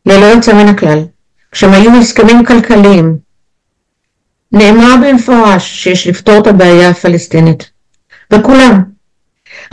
ללא 0.06 0.24
יוצא 0.24 0.52
מן 0.54 0.68
הכלל 0.68 1.04
כשהם 1.52 1.72
היו 1.72 1.90
הסכמים 2.00 2.44
כלכליים, 2.44 3.18
נאמר 4.52 4.94
במפורש 5.02 5.82
שיש 5.82 6.06
לפתור 6.06 6.38
את 6.38 6.46
הבעיה 6.46 6.88
הפלסטינית, 6.88 7.70
וכולם. 8.32 8.82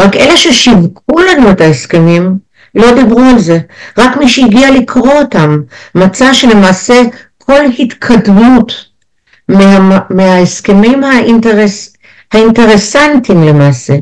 רק 0.01 0.15
אלה 0.15 0.37
ששיווקו 0.37 1.19
לנו 1.19 1.51
את 1.51 1.61
ההסכמים 1.61 2.37
לא 2.75 2.93
דיברו 2.95 3.21
על 3.21 3.39
זה, 3.39 3.59
רק 3.97 4.17
מי 4.17 4.29
שהגיע 4.29 4.71
לקרוא 4.71 5.13
אותם 5.13 5.61
מצא 5.95 6.33
שלמעשה 6.33 7.01
כל 7.37 7.61
התקדמות 7.79 8.85
מה, 9.49 9.99
מההסכמים 10.09 11.03
האינטרס, 11.03 11.93
האינטרסנטיים 12.31 13.43
למעשה 13.43 13.93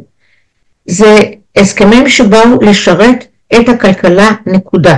זה 0.85 1.19
הסכמים 1.55 2.09
שבאו 2.09 2.61
לשרת 2.61 3.25
את 3.53 3.69
הכלכלה 3.69 4.29
נקודה, 4.45 4.95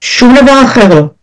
שום 0.00 0.34
דבר 0.42 0.62
אחר 0.64 0.94
לא. 0.94 1.17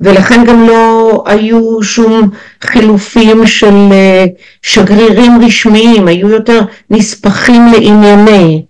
ולכן 0.00 0.44
גם 0.44 0.66
לא 0.66 1.24
היו 1.26 1.82
שום 1.82 2.30
חילופים 2.62 3.46
של 3.46 3.74
אה, 3.92 4.24
שגרירים 4.62 5.32
רשמיים, 5.44 6.08
היו 6.08 6.28
יותר 6.28 6.60
נספחים 6.90 7.66
לענייני. 7.72 8.64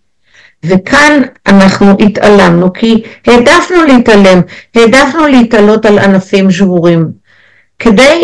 וכאן 0.64 1.22
אנחנו 1.46 1.86
התעלמנו 2.00 2.72
כי 2.72 3.02
העדפנו 3.26 3.84
להתעלם, 3.88 4.40
העדפנו 4.74 5.26
להתעלות 5.26 5.86
על 5.86 5.98
ענפים 5.98 6.50
שבורים, 6.50 7.08
כדי 7.78 8.22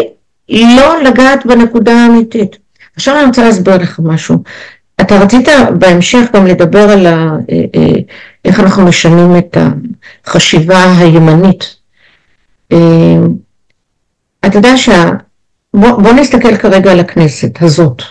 לא 0.48 1.02
לגעת 1.02 1.46
בנקודה 1.46 1.92
האמיתית. 1.92 2.56
עכשיו 2.96 3.16
אני 3.16 3.24
רוצה 3.24 3.42
להסביר 3.42 3.76
לך 3.76 4.00
משהו. 4.02 4.38
אתה 5.00 5.18
רצית 5.20 5.48
בהמשך 5.78 6.20
גם 6.34 6.46
לדבר 6.46 6.90
על 6.90 7.06
ה, 7.06 7.10
אה, 7.10 7.64
אה, 7.76 8.00
איך 8.44 8.60
אנחנו 8.60 8.84
משנים 8.84 9.36
את 9.36 9.56
החשיבה 10.26 10.96
הימנית 10.98 11.81
אתה 14.46 14.58
יודע 14.58 14.76
שה... 14.76 15.10
בוא, 15.74 15.90
בוא 15.90 16.12
נסתכל 16.12 16.56
כרגע 16.56 16.92
על 16.92 17.00
הכנסת 17.00 17.62
הזאת. 17.62 18.02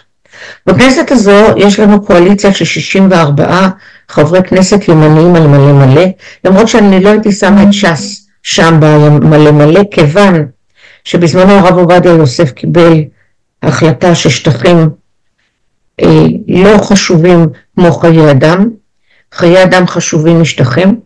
בכנסת 0.65 1.11
הזו 1.11 1.45
יש 1.57 1.79
לנו 1.79 2.05
קואליציה 2.05 2.53
של 2.53 2.65
64 2.65 3.69
חברי 4.09 4.43
כנסת 4.43 4.87
ימניים 4.87 5.35
על 5.35 5.47
מלא 5.47 5.73
מלא, 5.73 6.05
למרות 6.43 6.67
שאני 6.67 7.03
לא 7.03 7.09
הייתי 7.09 7.31
שמה 7.31 7.63
את 7.63 7.73
ש"ס 7.73 8.27
שם 8.43 8.77
במלא 8.79 9.51
מלא, 9.51 9.81
כיוון 9.91 10.45
שבזמנו 11.03 11.51
הרב 11.51 11.77
עובדיה 11.77 12.11
יוסף 12.11 12.51
קיבל 12.51 13.03
החלטה 13.63 14.15
ששטחים 14.15 14.89
אה, 16.01 16.25
לא 16.47 16.77
חשובים 16.77 17.47
כמו 17.75 17.91
חיי 17.91 18.31
אדם, 18.31 18.69
חיי 19.33 19.63
אדם 19.63 19.87
חשובים 19.87 20.41
משטחים, 20.41 20.99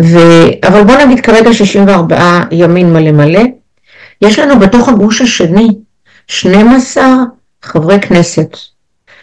ו... 0.00 0.18
אבל 0.68 0.84
בוא 0.84 0.96
נגיד 0.96 1.20
כרגע 1.20 1.52
64 1.52 2.40
ימין 2.50 2.92
מלא 2.92 3.12
מלא, 3.12 3.42
יש 4.22 4.38
לנו 4.38 4.58
בתוך 4.58 4.88
הגוש 4.88 5.20
השני 5.20 5.68
12 6.26 7.04
חברי 7.62 8.00
כנסת 8.00 8.56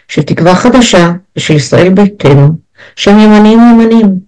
של 0.08 0.22
תקווה 0.22 0.54
חדשה 0.54 1.10
ושל 1.36 1.54
ישראל 1.54 1.88
ביתנו, 1.88 2.48
שהם 2.96 3.18
ימניים 3.18 3.58
ימניים. 3.58 4.20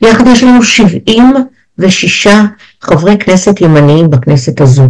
יחד 0.00 0.26
יש 0.26 0.42
לנו 0.42 0.62
76 0.62 2.26
חברי 2.80 3.18
כנסת 3.18 3.60
ימניים 3.60 4.10
בכנסת 4.10 4.60
הזו. 4.60 4.88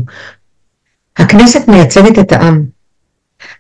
הכנסת 1.17 1.69
מייצגת 1.69 2.19
את 2.19 2.33
העם. 2.33 2.65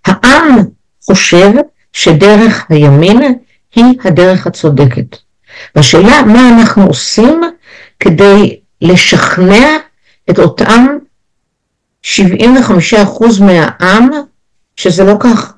העם 0.04 0.58
חושב 1.06 1.50
שדרך 1.92 2.66
הימין 2.68 3.34
היא 3.74 3.84
הדרך 4.04 4.46
הצודקת. 4.46 5.16
והשאלה 5.74 6.22
מה 6.22 6.48
אנחנו 6.48 6.86
עושים 6.86 7.40
כדי 8.00 8.60
לשכנע 8.80 9.76
את 10.30 10.38
אותם 10.38 10.86
75% 12.04 12.08
מהעם 13.40 14.10
שזה 14.76 15.04
לא 15.04 15.14
כך, 15.20 15.52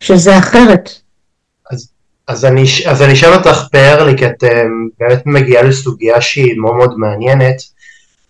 שזה 0.00 0.38
אחרת. 0.38 0.90
אז, 1.70 1.88
אז, 2.28 2.44
אני, 3.02 3.12
אשאל 3.12 3.34
אותך 3.34 3.62
פרלי, 3.72 4.18
כי 4.18 4.26
את 4.26 4.44
באמת 5.00 5.22
מגיעה 5.26 5.62
לסוגיה 5.62 6.20
שהיא 6.20 6.60
מאוד 6.60 6.74
מאוד 6.74 6.98
מעניינת. 6.98 7.56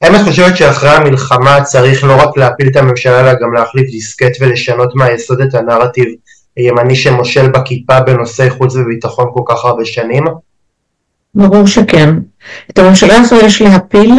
האם 0.02 0.14
את 0.14 0.20
חושבת 0.24 0.56
שאחרי 0.56 0.90
המלחמה 0.90 1.64
צריך 1.64 2.04
לא 2.04 2.22
רק 2.22 2.36
להפיל 2.36 2.68
את 2.68 2.76
הממשלה, 2.76 3.20
אלא 3.20 3.32
גם 3.32 3.52
להחליף 3.52 3.90
דיסקט 3.90 4.36
ולשנות 4.40 4.94
מהיסוד 4.94 5.40
את 5.40 5.54
הנרטיב 5.54 6.08
הימני 6.56 6.96
שמושל 6.96 7.48
בכיפה 7.48 8.00
בנושאי 8.00 8.50
חוץ 8.50 8.76
וביטחון 8.76 9.30
כל 9.34 9.42
כך 9.46 9.64
הרבה 9.64 9.84
שנים? 9.84 10.24
ברור 11.34 11.66
שכן. 11.66 12.14
את 12.70 12.78
הממשלה 12.78 13.16
הזו 13.18 13.36
יש 13.36 13.62
להפיל, 13.62 14.14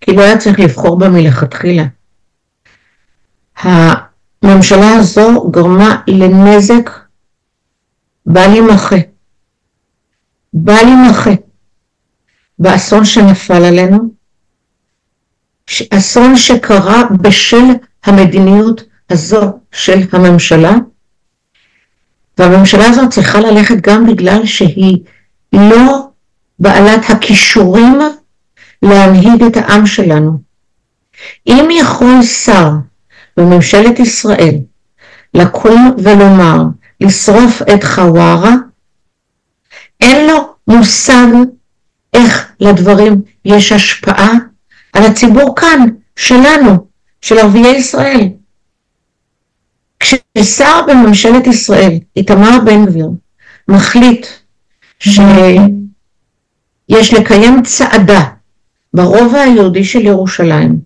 כי 0.00 0.12
לא 0.16 0.22
היה 0.22 0.38
צריך 0.38 0.60
לבחור 0.60 0.98
בה 0.98 1.08
מלכתחילה. 1.08 1.84
הממשלה 3.62 4.94
הזו 4.94 5.50
גרמה 5.50 5.96
לנזק 6.08 6.90
בל 8.26 8.54
יימחה. 8.54 8.96
בל 10.52 10.88
יימחה. 10.88 11.30
באסון 12.58 13.04
שנפל 13.04 13.64
עלינו, 13.64 13.98
אסון 15.90 16.36
שקרה 16.36 17.02
בשל 17.20 17.64
המדיניות 18.04 18.84
הזו 19.10 19.58
של 19.72 19.98
הממשלה, 20.12 20.74
והממשלה 22.38 22.86
הזאת 22.86 23.10
צריכה 23.10 23.40
ללכת 23.40 23.74
גם 23.80 24.06
בגלל 24.06 24.46
שהיא 24.46 24.98
לא 25.52 26.08
בעלת 26.58 27.10
הכישורים 27.10 27.98
להנהיג 28.82 29.42
את 29.42 29.56
העם 29.56 29.86
שלנו. 29.86 30.38
אם 31.46 31.68
יכול 31.70 32.22
שר 32.22 32.70
בממשלת 33.36 33.98
ישראל 33.98 34.54
לקום 35.34 35.96
ולומר 36.04 36.62
לשרוף 37.00 37.62
את 37.62 37.84
חווארה, 37.84 38.54
אין 40.00 40.26
לו 40.26 40.54
מושג 40.68 41.26
איך 42.14 42.52
לדברים 42.60 43.22
יש 43.44 43.72
השפעה 43.72 44.32
על 44.92 45.02
הציבור 45.04 45.56
כאן, 45.56 45.86
שלנו, 46.16 46.86
של 47.20 47.38
ערביי 47.38 47.76
ישראל. 47.76 48.28
כששר 50.00 50.80
בממשלת 50.88 51.46
ישראל, 51.46 51.98
איתמר 52.16 52.58
בן 52.64 52.86
גביר, 52.86 53.08
מחליט 53.68 54.26
שיש 56.90 57.14
לקיים 57.14 57.62
צעדה 57.62 58.24
ברובע 58.94 59.40
היהודי 59.40 59.84
של 59.84 60.00
ירושלים, 60.00 60.78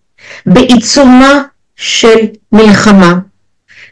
בעיצומה 0.47 1.43
של 1.77 2.19
מלחמה, 2.53 3.15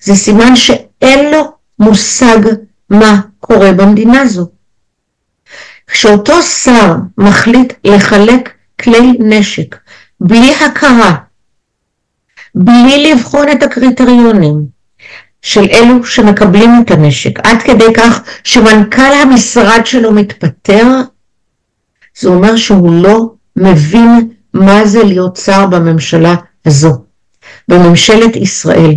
זה 0.00 0.14
סימן 0.14 0.56
שאין 0.56 1.30
לו 1.30 1.52
מושג 1.78 2.38
מה 2.90 3.20
קורה 3.40 3.72
במדינה 3.72 4.20
הזו. 4.20 4.46
כשאותו 5.86 6.42
שר 6.42 6.94
מחליט 7.18 7.72
לחלק 7.84 8.52
כלי 8.80 9.12
נשק 9.18 9.76
בלי 10.20 10.54
הכרה, 10.54 11.16
בלי 12.54 13.12
לבחון 13.12 13.46
את 13.52 13.62
הקריטריונים 13.62 14.66
של 15.42 15.66
אלו 15.72 16.04
שמקבלים 16.04 16.71
את 16.84 16.90
הנשק, 16.90 17.40
עד 17.47 17.62
כדי 17.62 17.95
כך 17.97 18.23
שמנכ"ל 18.45 19.12
המשרד 19.23 19.80
שלו 19.84 20.12
מתפטר, 20.12 20.84
זה 22.18 22.28
אומר 22.28 22.56
שהוא 22.56 23.02
לא 23.02 23.30
מבין 23.56 24.30
מה 24.54 24.86
זה 24.86 25.04
להיות 25.04 25.36
שר 25.36 25.66
בממשלה 25.66 26.34
הזו, 26.66 27.04
בממשלת 27.68 28.36
ישראל. 28.36 28.94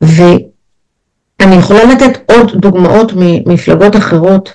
ואני 0.00 1.54
יכולה 1.58 1.84
לתת 1.84 2.30
עוד 2.32 2.52
דוגמאות 2.56 3.12
ממפלגות 3.16 3.96
אחרות, 3.96 4.52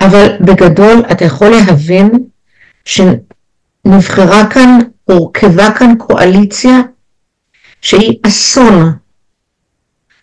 אבל 0.00 0.28
בגדול 0.40 1.02
אתה 1.12 1.24
יכול 1.24 1.48
להבין 1.48 2.10
שנבחרה 2.84 4.50
כאן, 4.50 4.78
הורכבה 5.04 5.70
כאן 5.78 5.94
קואליציה 5.98 6.80
שהיא 7.80 8.18
אסון, 8.26 8.92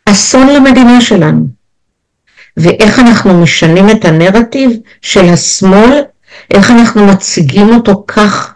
אסון 0.06 0.48
למדינה 0.48 1.02
שלנו. 1.02 1.48
ואיך 2.58 3.00
אנחנו 3.00 3.42
משנים 3.42 3.90
את 3.90 4.06
הנרטיב 4.06 4.72
של 5.02 5.26
השמאל, 5.26 6.04
איך 6.52 6.72
אנחנו 6.72 7.06
מציגים 7.08 7.70
אותו 7.76 8.04
כך 8.08 8.54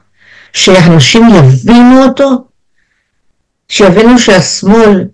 שאנשים 0.53 1.23
יבינו 1.29 2.03
אותו, 2.03 2.47
שיבינו 3.69 4.19
שהשמאל, 4.19 5.07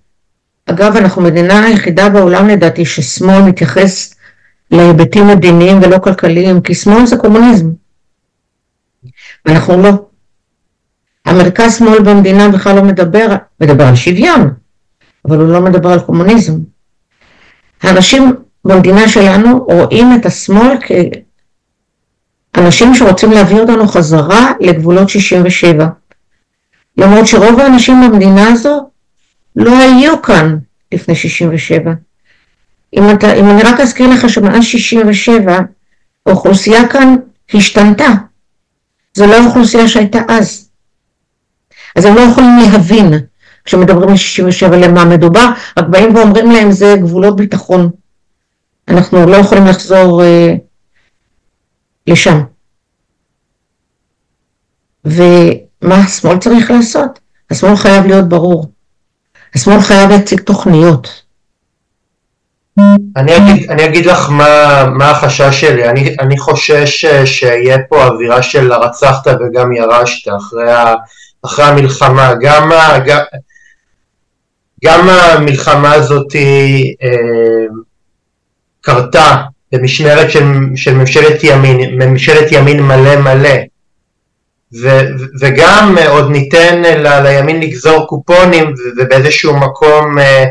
אגב 0.65 0.97
אנחנו 0.97 1.21
מדינה 1.21 1.65
היחידה 1.65 2.09
בעולם 2.09 2.47
לדעתי 2.47 2.85
ששמאל 2.85 3.41
מתייחס 3.41 4.15
להיבטים 4.71 5.27
מדיניים 5.27 5.79
ולא 5.81 5.97
כלכליים, 5.97 6.61
כי 6.61 6.75
שמאל 6.75 7.05
זה 7.05 7.17
קומוניזם. 7.17 7.69
ואנחנו 9.45 9.81
לא. 9.81 9.89
המרכז 11.25 11.77
שמאל 11.77 11.99
במדינה 11.99 12.49
בכלל 12.49 12.75
לא 12.75 12.83
מדבר, 12.83 13.35
מדבר 13.61 13.83
על 13.83 13.95
שוויון, 13.95 14.53
אבל 15.25 15.37
הוא 15.37 15.47
לא 15.47 15.61
מדבר 15.61 15.89
על 15.89 15.99
קומוניזם. 15.99 16.53
האנשים 17.83 18.35
במדינה 18.65 19.07
שלנו 19.07 19.63
רואים 19.63 20.15
את 20.15 20.25
השמאל 20.25 20.77
כאנשים 22.53 22.95
שרוצים 22.95 23.31
להביא 23.31 23.59
אותנו 23.59 23.87
חזרה 23.87 24.51
לגבולות 24.59 25.09
67. 25.09 25.87
למרות 26.97 27.27
שרוב 27.27 27.59
האנשים 27.59 28.01
במדינה 28.01 28.51
הזו 28.51 28.89
לא 29.55 29.79
היו 29.79 30.21
כאן 30.21 30.57
לפני 30.91 31.15
67. 31.15 31.91
אם, 32.97 33.09
אתה, 33.09 33.33
אם 33.33 33.49
אני 33.49 33.63
רק 33.63 33.79
אזכיר 33.79 34.09
לך 34.09 34.29
שמאז 34.29 34.63
67 34.63 35.59
האוכלוסייה 36.25 36.87
כאן 36.87 37.15
השתנתה. 37.53 38.07
זו 39.13 39.27
לא 39.27 39.35
האוכלוסייה 39.35 39.87
שהייתה 39.87 40.19
אז. 40.27 40.69
אז 41.95 42.05
הם 42.05 42.15
לא 42.15 42.21
יכולים 42.21 42.57
להבין 42.57 43.13
כשמדברים 43.65 44.09
על 44.09 44.17
67 44.17 44.77
למה 44.77 45.05
מדובר, 45.05 45.49
רק 45.77 45.85
באים 45.87 46.15
ואומרים 46.15 46.51
להם 46.51 46.71
זה 46.71 46.95
גבולות 46.99 47.35
ביטחון. 47.35 47.89
אנחנו 48.87 49.25
לא 49.25 49.35
יכולים 49.35 49.65
לחזור 49.65 50.23
אה, 50.23 50.55
לשם. 52.07 52.43
ומה 55.05 55.95
השמאל 55.95 56.37
צריך 56.37 56.71
לעשות? 56.71 57.19
השמאל 57.51 57.75
חייב 57.75 58.05
להיות 58.05 58.29
ברור. 58.29 58.71
השמאל 59.55 59.81
חייב 59.81 60.09
להציג 60.09 60.39
תוכניות. 60.39 61.23
אני 63.15 63.37
אגיד, 63.37 63.71
אני 63.71 63.85
אגיד 63.85 64.05
לך 64.05 64.29
מה, 64.29 64.83
מה 64.93 65.11
החשש 65.11 65.61
שלי, 65.61 65.89
אני, 65.89 66.15
אני 66.19 66.37
חושש 66.37 67.05
שיהיה 67.25 67.77
פה 67.89 68.05
אווירה 68.05 68.43
של 68.43 68.71
הרצחת 68.71 69.27
וגם 69.27 69.73
ירשת 69.73 70.31
אחרי, 70.37 70.71
ה, 70.71 70.93
אחרי 71.45 71.65
המלחמה, 71.65 72.33
גם, 72.41 72.71
גם, 73.05 73.21
גם 74.85 75.09
המלחמה 75.09 75.93
הזאת 75.93 76.35
אה, 76.35 77.65
קרתה 78.81 79.43
במשמרת 79.73 80.31
של, 80.31 80.43
של 80.75 80.93
ממשלת 80.93 81.43
ימין, 81.43 82.01
ממשלת 82.01 82.51
ימין 82.51 82.83
מלא 82.83 83.15
מלא, 83.15 83.59
ו, 84.81 84.99
וגם 85.39 85.95
עוד 86.09 86.31
ניתן 86.31 86.81
ל, 86.81 87.19
לימין 87.27 87.59
לגזור 87.59 88.07
קופונים 88.07 88.73
ובאיזשהו 88.97 89.57
מקום 89.57 90.19
אה, 90.19 90.43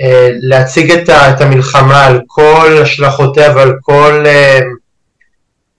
אה, 0.00 0.28
להציג 0.40 0.90
את, 0.90 1.08
ה, 1.08 1.30
את 1.30 1.40
המלחמה 1.40 2.06
על 2.06 2.20
כל 2.26 2.78
השלכותיה 2.82 3.52
ועל 3.56 3.72
כל 3.82 4.24
אה, 4.26 4.60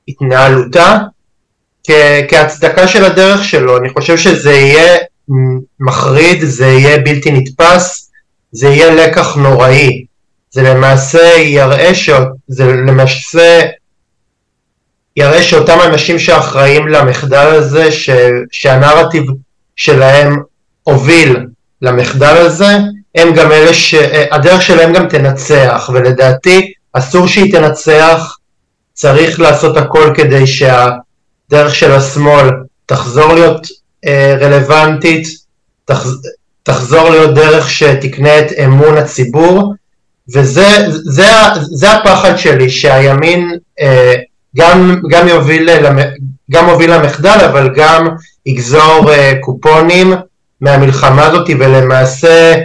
התנהלותה 0.08 0.98
כ, 1.88 1.92
כהצדקה 2.30 2.88
של 2.88 3.06
הדרך 3.06 3.44
שלו. 3.44 3.78
אני 3.78 3.90
חושב 3.90 4.18
שזה 4.18 4.54
יהיה 4.54 4.98
מחריד, 5.80 6.42
זה 6.42 6.66
יהיה 6.66 6.98
בלתי 6.98 7.32
נתפס, 7.32 8.12
זה 8.52 8.68
יהיה 8.68 9.08
לקח 9.08 9.36
נוראי. 9.36 10.05
זה 10.56 10.62
למעשה 10.62 11.34
יראה, 11.38 11.96
ש... 11.96 12.10
שאותם 15.42 15.78
אנשים 15.86 16.20
שאחראים 16.20 16.88
למחדל 16.88 17.48
הזה, 17.48 17.92
ש... 17.92 18.10
שהנרטיב 18.52 19.24
שלהם 19.76 20.36
הוביל 20.84 21.46
למחדל 21.82 22.38
הזה, 22.38 22.78
הם 23.16 23.34
גם 23.34 23.52
אלה 23.52 23.74
שהדרך 23.74 24.62
שלהם 24.62 24.94
גם 24.94 25.08
תנצח, 25.08 25.90
ולדעתי 25.94 26.74
אסור 26.94 27.28
שהיא 27.28 27.52
תנצח, 27.52 28.38
צריך 28.94 29.40
לעשות 29.40 29.78
הכל 29.78 30.14
כדי 30.16 30.48
שהדרך 30.48 31.76
של 31.76 31.92
השמאל 31.92 32.50
תחזור 32.86 33.34
להיות 33.34 33.68
אה, 34.06 34.38
רלוונטית, 34.42 35.28
תח... 35.86 36.06
תחזור 36.64 37.10
להיות 37.10 37.36
דרך 37.36 37.70
שתקנה 37.70 38.40
את 38.40 38.52
אמון 38.66 38.98
הציבור, 38.98 39.74
וזה 40.34 40.70
זה, 40.90 41.26
זה 41.62 41.92
הפחד 41.92 42.38
שלי, 42.38 42.70
שהימין 42.70 43.52
אה, 43.82 44.14
גם, 44.56 45.02
גם 45.10 45.28
יוביל, 45.28 45.70
גם 46.52 46.66
מוביל 46.66 46.94
למחדל, 46.94 47.38
אבל 47.50 47.70
גם 47.76 48.08
יגזור 48.46 49.12
אה, 49.12 49.34
קופונים 49.42 50.14
מהמלחמה 50.62 51.26
הזאת, 51.26 51.50
ולמעשה 51.60 52.56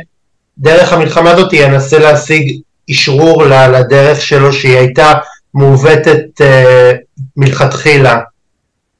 דרך 0.59 0.92
המלחמה 0.92 1.31
הזאת 1.31 1.53
ינסה 1.53 1.99
להשיג 1.99 2.61
אשרור 2.90 3.44
לדרך 3.44 4.20
שלו 4.20 4.53
שהיא 4.53 4.77
הייתה 4.77 5.12
מעוותת 5.55 6.40
אה, 6.40 6.92
מלכתחילה. 7.37 8.20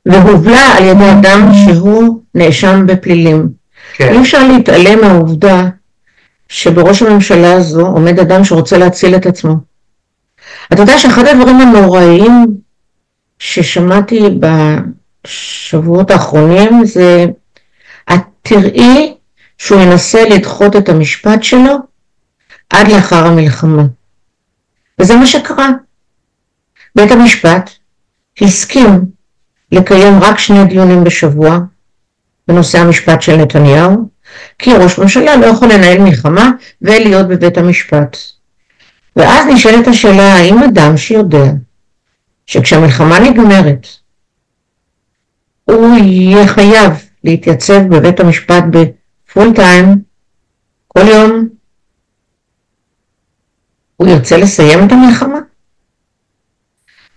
והובלה 0.07 0.75
על 0.79 0.85
ידי 0.85 1.11
אדם 1.11 1.51
שהוא 1.55 2.21
נאשם 2.35 2.87
בפלילים. 2.87 3.49
כן. 3.95 4.13
אי 4.13 4.21
אפשר 4.21 4.47
להתעלם 4.47 5.01
מהעובדה 5.01 5.65
שבראש 6.51 7.03
הממשלה 7.03 7.53
הזו 7.53 7.87
עומד 7.87 8.19
אדם 8.19 8.45
שרוצה 8.45 8.79
להציל 8.79 9.17
את 9.17 9.27
עצמו. 9.27 9.55
אתה 10.73 10.83
יודע 10.83 10.99
שאחד 10.99 11.25
הדברים 11.27 11.61
הנוראיים 11.61 12.47
ששמעתי 13.39 14.21
בשבועות 15.27 16.11
האחרונים 16.11 16.85
זה 16.85 17.27
את 18.13 18.21
תראי 18.43 19.15
שהוא 19.59 19.81
ינסה 19.81 20.25
לדחות 20.29 20.77
את 20.77 20.89
המשפט 20.89 21.43
שלו 21.43 21.75
עד 22.71 22.89
לאחר 22.89 23.27
המלחמה. 23.27 23.83
וזה 24.99 25.17
מה 25.17 25.27
שקרה. 25.27 25.69
בית 26.97 27.11
המשפט 27.11 27.71
הסכים 28.41 29.05
לקיים 29.73 30.21
רק 30.23 30.39
שני 30.39 30.65
דיונים 30.65 31.05
בשבוע 31.05 31.59
בנושא 32.49 32.79
המשפט 32.79 33.23
של 33.23 33.37
נתניהו, 33.37 34.09
כי 34.59 34.73
ראש 34.75 34.99
ממשלה 34.99 35.37
לא 35.37 35.47
יכול 35.47 35.69
לנהל 35.73 35.99
מלחמה 35.99 36.51
ולהיות 36.83 37.29
בבית 37.29 37.59
המשפט. 37.59 38.17
ואז 39.17 39.47
נשאלת 39.47 39.89
השאלה 39.89 40.35
האם 40.35 40.63
אדם 40.63 40.97
שיודע 40.97 41.45
שכשהמלחמה 42.47 43.19
נגמרת 43.21 43.87
הוא 45.65 45.97
יהיה 45.97 46.47
חייב 46.47 46.93
להתייצב 47.25 47.81
בבית 47.89 48.21
המשפט 48.21 48.65
בפול 48.71 49.55
טיים 49.55 50.03
כל 50.89 51.09
יום, 51.09 51.49
הוא 53.97 54.09
ירצה 54.09 54.37
לסיים 54.37 54.87
את 54.87 54.93
המלחמה? 54.93 55.39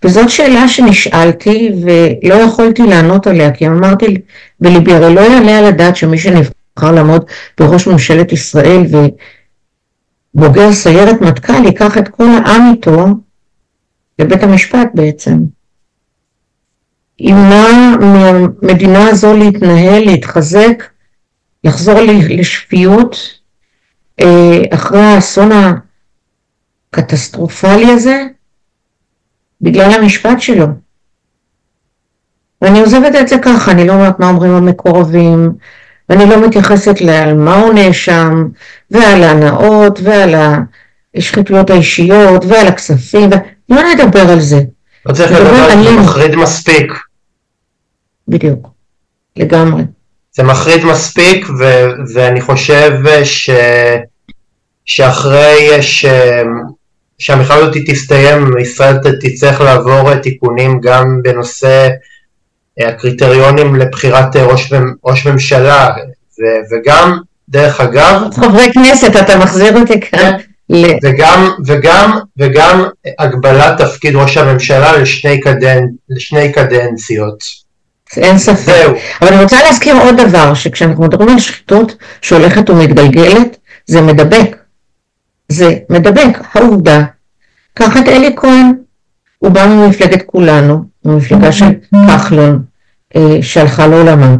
וזאת 0.04 0.30
שאלה 0.30 0.68
שנשאלתי 0.68 1.72
ולא 1.82 2.34
יכולתי 2.34 2.82
לענות 2.82 3.26
עליה, 3.26 3.52
כי 3.52 3.66
אמרתי 3.66 4.06
בליבי, 4.60 4.92
הרי 4.92 5.14
לא 5.14 5.20
יעלה 5.20 5.58
על 5.58 5.64
הדעת 5.64 5.96
שמי 5.96 6.18
שנבחר 6.18 6.50
לעמוד 6.82 7.24
בראש 7.60 7.86
ממשלת 7.86 8.32
ישראל 8.32 8.82
ובוגר 10.34 10.72
סיירת 10.72 11.20
מטכ"ל 11.20 11.64
ייקח 11.64 11.98
את 11.98 12.08
כל 12.08 12.24
העם 12.24 12.72
איתו 12.72 13.06
לבית 14.18 14.42
המשפט 14.42 14.88
בעצם. 14.94 15.38
ימנע 17.18 17.96
מהמדינה 18.00 19.08
הזו 19.08 19.36
להתנהל, 19.36 20.04
להתחזק, 20.04 20.84
לחזור 21.64 22.00
לשפיות 22.28 23.16
אה, 24.20 24.62
אחרי 24.74 25.00
האסון 25.00 25.50
הקטסטרופלי 26.92 27.90
הזה, 27.92 28.26
בגלל 29.60 29.90
המשפט 29.90 30.40
שלו. 30.40 30.66
ואני 32.62 32.80
עוזבת 32.80 33.14
את 33.20 33.28
זה 33.28 33.36
ככה, 33.42 33.70
אני 33.72 33.86
לא 33.86 33.92
אומרת 33.92 34.20
מה 34.20 34.28
אומרים 34.28 34.52
המקורבים, 34.52 35.52
ואני 36.08 36.26
לא 36.26 36.46
מתייחסת 36.46 36.94
על 37.00 37.34
מה 37.34 37.56
הוא 37.56 37.72
נאשם, 37.72 38.44
ועל 38.90 39.22
ההנאות, 39.22 40.00
ועל 40.02 40.34
השחיתויות 41.16 41.70
האישיות, 41.70 42.44
ועל 42.44 42.66
הכספים, 42.66 43.30
לא 43.68 43.82
נדבר 43.94 44.30
על 44.30 44.40
זה. 44.40 44.60
לא 45.06 45.12
צריך 45.12 45.32
לדבר 45.32 45.70
על 45.70 45.82
זה 45.84 45.90
מחריד 45.90 46.34
מספיק. 46.34 46.92
בדיוק, 48.28 48.68
לגמרי. 49.36 49.82
זה 50.32 50.42
מחריד 50.42 50.84
מספיק, 50.84 51.46
ו- 51.58 51.90
ואני 52.14 52.40
חושב 52.40 52.92
ש... 53.24 53.50
שאחרי 54.84 55.82
ש... 55.82 56.04
שהמלחמה 57.18 57.56
הזאת 57.56 57.76
תסתיים, 57.86 58.58
ישראל 58.58 58.96
תצטרך 59.20 59.60
לעבור 59.60 60.14
תיקונים 60.14 60.80
גם 60.80 61.20
בנושא 61.22 61.88
הקריטריונים 62.78 63.74
לבחירת 63.74 64.36
אה, 64.36 64.44
ראש, 64.44 64.72
ראש 65.04 65.26
ממשלה, 65.26 65.88
ו, 66.38 66.42
וגם, 66.70 67.18
דרך 67.48 67.80
אגב... 67.80 68.20
חברי 68.34 68.72
כנסת, 68.72 69.16
אתה 69.16 69.38
מחזיר 69.38 69.80
אותי 69.80 70.00
כאן. 70.00 70.36
וגם, 71.02 71.50
וגם, 71.66 72.18
וגם 72.38 72.84
הגבלת 73.18 73.80
תפקיד 73.80 74.16
ראש 74.16 74.36
הממשלה 74.36 74.96
לשני, 74.96 75.40
קדנ, 75.40 75.80
לשני 76.10 76.52
קדנציות. 76.52 77.44
אין 78.16 78.38
ספק. 78.38 78.58
זהו. 78.58 78.94
אבל 79.22 79.32
אני 79.32 79.42
רוצה 79.42 79.62
להזכיר 79.62 79.96
עוד 79.96 80.20
דבר, 80.20 80.54
שכשאנחנו 80.54 81.04
מדברים 81.04 81.28
על 81.28 81.38
שחיתות 81.38 81.96
שהולכת 82.22 82.70
ומתגלגלת, 82.70 83.56
זה 83.86 84.00
מדבק. 84.00 84.56
זה 85.48 85.74
מדבק. 85.90 86.38
העובדה, 86.54 87.02
קח 87.74 87.96
את 87.96 88.08
אלי 88.08 88.34
כהן, 88.36 88.72
הוא 89.38 89.50
בא 89.50 89.66
ממפלגת 89.66 90.22
כולנו, 90.26 90.84
ממפלגה 91.04 91.52
של 91.52 91.66
כחלון, 92.08 92.62
אה, 93.16 93.38
שהלכה 93.42 93.86
לעולמה, 93.86 94.36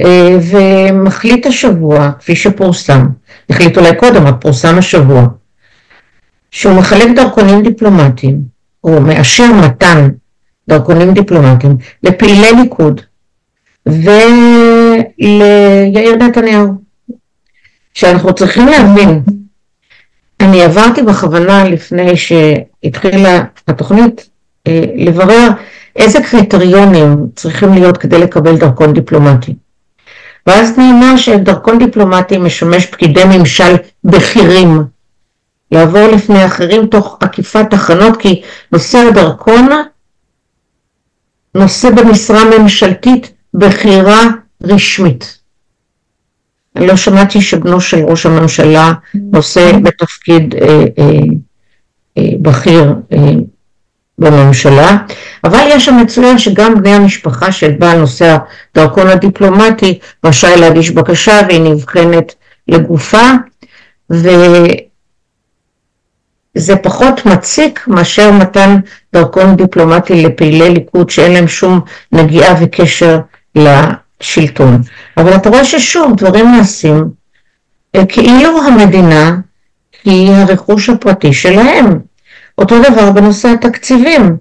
אה, 0.00 0.36
ומחליט 0.50 1.46
השבוע, 1.46 2.12
כפי 2.18 2.36
שפורסם, 2.36 3.06
החליט 3.50 3.78
אולי 3.78 3.96
קודם, 3.96 4.26
אבל 4.26 4.32
פורסם 4.40 4.78
השבוע, 4.78 5.26
שהוא 6.50 6.74
מחלק 6.74 7.16
דרכונים 7.16 7.62
דיפלומטיים, 7.62 8.40
או 8.84 9.00
מאשר 9.00 9.52
מתן 9.52 10.08
דרכונים 10.68 11.14
דיפלומטיים 11.14 11.76
לפעילי 12.02 12.52
ליכוד 12.62 13.00
וליאיר 13.86 14.16
נתניהו. 16.16 16.90
שאנחנו 17.94 18.34
צריכים 18.34 18.66
להבין 18.66 19.22
אני 20.40 20.62
עברתי 20.62 21.02
בכוונה 21.02 21.64
לפני 21.64 22.16
שהתחילה 22.16 23.44
התוכנית 23.68 24.29
לברר 24.96 25.48
איזה 25.96 26.18
קריטריונים 26.30 27.26
צריכים 27.36 27.72
להיות 27.72 27.96
כדי 27.96 28.18
לקבל 28.18 28.56
דרכון 28.56 28.92
דיפלומטי. 28.92 29.54
ואז 30.46 30.78
נאמר 30.78 31.16
שדרכון 31.16 31.78
דיפלומטי 31.78 32.38
משמש 32.38 32.86
פקידי 32.86 33.24
ממשל 33.24 33.74
בכירים 34.04 34.84
לעבור 35.72 36.06
לפני 36.06 36.46
אחרים 36.46 36.86
תוך 36.86 37.18
עקיפת 37.20 37.70
תחנות 37.70 38.16
כי 38.16 38.42
נושא 38.72 38.98
הדרכון 38.98 39.68
נושא 41.54 41.90
במשרה 41.90 42.58
ממשלתית 42.58 43.32
בכירה 43.54 44.28
רשמית. 44.62 45.38
אני 46.76 46.86
לא 46.86 46.96
שמעתי 46.96 47.40
שבנו 47.40 47.80
של 47.80 48.04
ראש 48.04 48.26
הממשלה 48.26 48.92
נושא 49.14 49.72
בתפקיד 49.82 50.54
אה, 50.54 50.84
אה, 50.98 51.10
אה, 52.18 52.30
בכיר 52.42 52.94
אה, 53.12 53.18
בממשלה, 54.20 54.96
אבל 55.44 55.64
יש 55.68 55.84
שם 55.84 55.96
מצוין 56.02 56.38
שגם 56.38 56.74
בני 56.74 56.90
המשפחה 56.94 57.52
של 57.52 57.70
בעל 57.70 57.98
נושא 57.98 58.36
הדרכון 58.74 59.06
הדיפלומטי 59.06 59.98
רשאי 60.24 60.60
להגיש 60.60 60.90
בקשה 60.90 61.40
והיא 61.48 61.60
נבחנת 61.60 62.34
לגופה, 62.68 63.30
וזה 64.10 64.36
פחות 66.82 67.26
מציק 67.26 67.84
מאשר 67.86 68.32
מתן 68.32 68.76
דרכון 69.12 69.56
דיפלומטי 69.56 70.22
לפעילי 70.22 70.70
ליכוד 70.70 71.10
שאין 71.10 71.32
להם 71.32 71.48
שום 71.48 71.80
נגיעה 72.12 72.54
וקשר 72.60 73.18
שלטון. 74.20 74.82
אבל 75.16 75.36
אתה 75.36 75.48
רואה 75.48 75.64
ששוב 75.64 76.16
דברים 76.16 76.52
נעשים 76.52 77.04
אה, 77.94 78.06
כאילו 78.06 78.62
המדינה 78.66 79.36
היא 80.04 80.32
הרכוש 80.32 80.88
הפרטי 80.88 81.32
שלהם. 81.32 82.09
אותו 82.60 82.74
דבר 82.90 83.12
בנושא 83.12 83.48
התקציבים, 83.48 84.36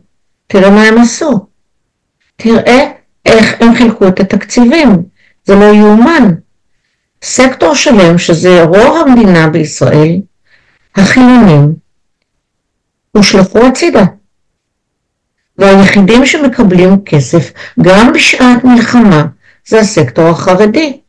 תראה 0.47 0.69
מה 0.69 0.83
הם 0.83 0.97
עשו. 0.97 1.45
תראה 2.35 2.91
איך 3.25 3.55
הם 3.59 3.75
חילקו 3.75 4.07
את 4.07 4.19
התקציבים, 4.19 5.03
זה 5.45 5.55
לא 5.55 5.65
יאומן. 5.65 6.33
סקטור 7.23 7.75
שלם, 7.75 8.17
שזה 8.17 8.63
רוב 8.63 9.07
המדינה 9.07 9.47
בישראל, 9.49 10.21
החילונים, 10.95 11.75
הושלכו 13.11 13.59
הצידה. 13.59 14.03
והיחידים 15.57 16.25
שמקבלים 16.25 17.03
כסף, 17.05 17.51
גם 17.81 18.13
בשעת 18.13 18.63
מלחמה, 18.63 19.25
זה 19.67 19.79
הסקטור 19.79 20.27
החרדי. 20.27 20.99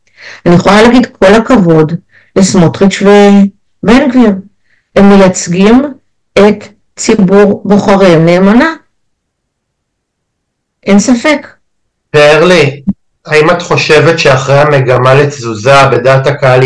אני 0.45 0.55
יכולה 0.55 0.81
להגיד 0.81 1.05
כל 1.05 1.33
הכבוד 1.33 1.93
לסמוטריץ' 2.35 3.01
ובן 3.01 4.09
גביר. 4.09 4.31
הם 4.95 5.09
מייצגים 5.09 5.81
את 6.33 6.63
ציבור 7.01 7.61
בוחריהם 7.65 8.25
נאמנה. 8.25 8.73
אין 10.83 10.99
ספק. 10.99 11.47
תאר 12.09 12.45
לי, 12.45 12.81
האם 13.25 13.49
את 13.49 13.61
חושבת 13.61 14.19
שאחרי 14.19 14.59
המגמה 14.59 15.13
לתזוזה 15.13 15.87
בדעת 15.91 16.27
הקהל 16.27 16.61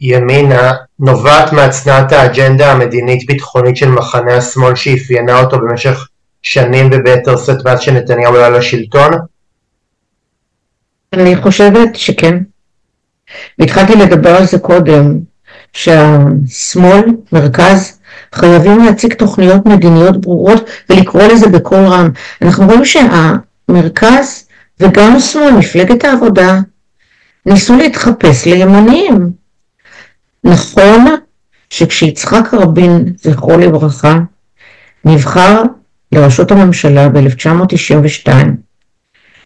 ימינה 0.00 0.72
נובעת 0.98 1.52
מהצנעת 1.52 2.12
האג'נדה 2.12 2.72
המדינית-ביטחונית 2.72 3.76
של 3.76 3.88
מחנה 3.88 4.36
השמאל 4.36 4.74
שאפיינה 4.74 5.40
אותו 5.40 5.58
במשך 5.58 6.08
שנים 6.42 6.90
וביתר 6.92 7.36
שאת 7.36 7.64
מאז 7.64 7.80
שנתניהו 7.80 8.36
עלה 8.36 8.50
לשלטון? 8.50 9.12
אני 11.12 11.36
חושבת 11.36 11.96
שכן. 11.96 12.38
והתחלתי 13.58 13.96
לדבר 13.96 14.36
על 14.36 14.44
זה 14.44 14.58
קודם, 14.58 15.18
שהשמאל, 15.72 17.04
מרכז, 17.32 17.97
חייבים 18.34 18.84
להציג 18.84 19.14
תוכניות 19.14 19.66
מדיניות 19.66 20.20
ברורות 20.20 20.70
ולקרוא 20.90 21.22
לזה 21.22 21.48
בקול 21.48 21.78
רם. 21.78 22.10
אנחנו 22.42 22.66
רואים 22.66 22.84
שהמרכז 22.84 24.48
וגם 24.80 25.16
השמאל, 25.16 25.50
מפלגת 25.50 26.04
העבודה, 26.04 26.60
ניסו 27.46 27.76
להתחפש 27.76 28.46
לימניים. 28.46 29.30
נכון 30.44 31.04
שכשיצחק 31.70 32.54
רבין, 32.54 33.12
זכרו 33.16 33.58
לברכה, 33.58 34.18
נבחר 35.04 35.62
לראשות 36.12 36.50
הממשלה 36.50 37.08
ב-1992, 37.08 38.28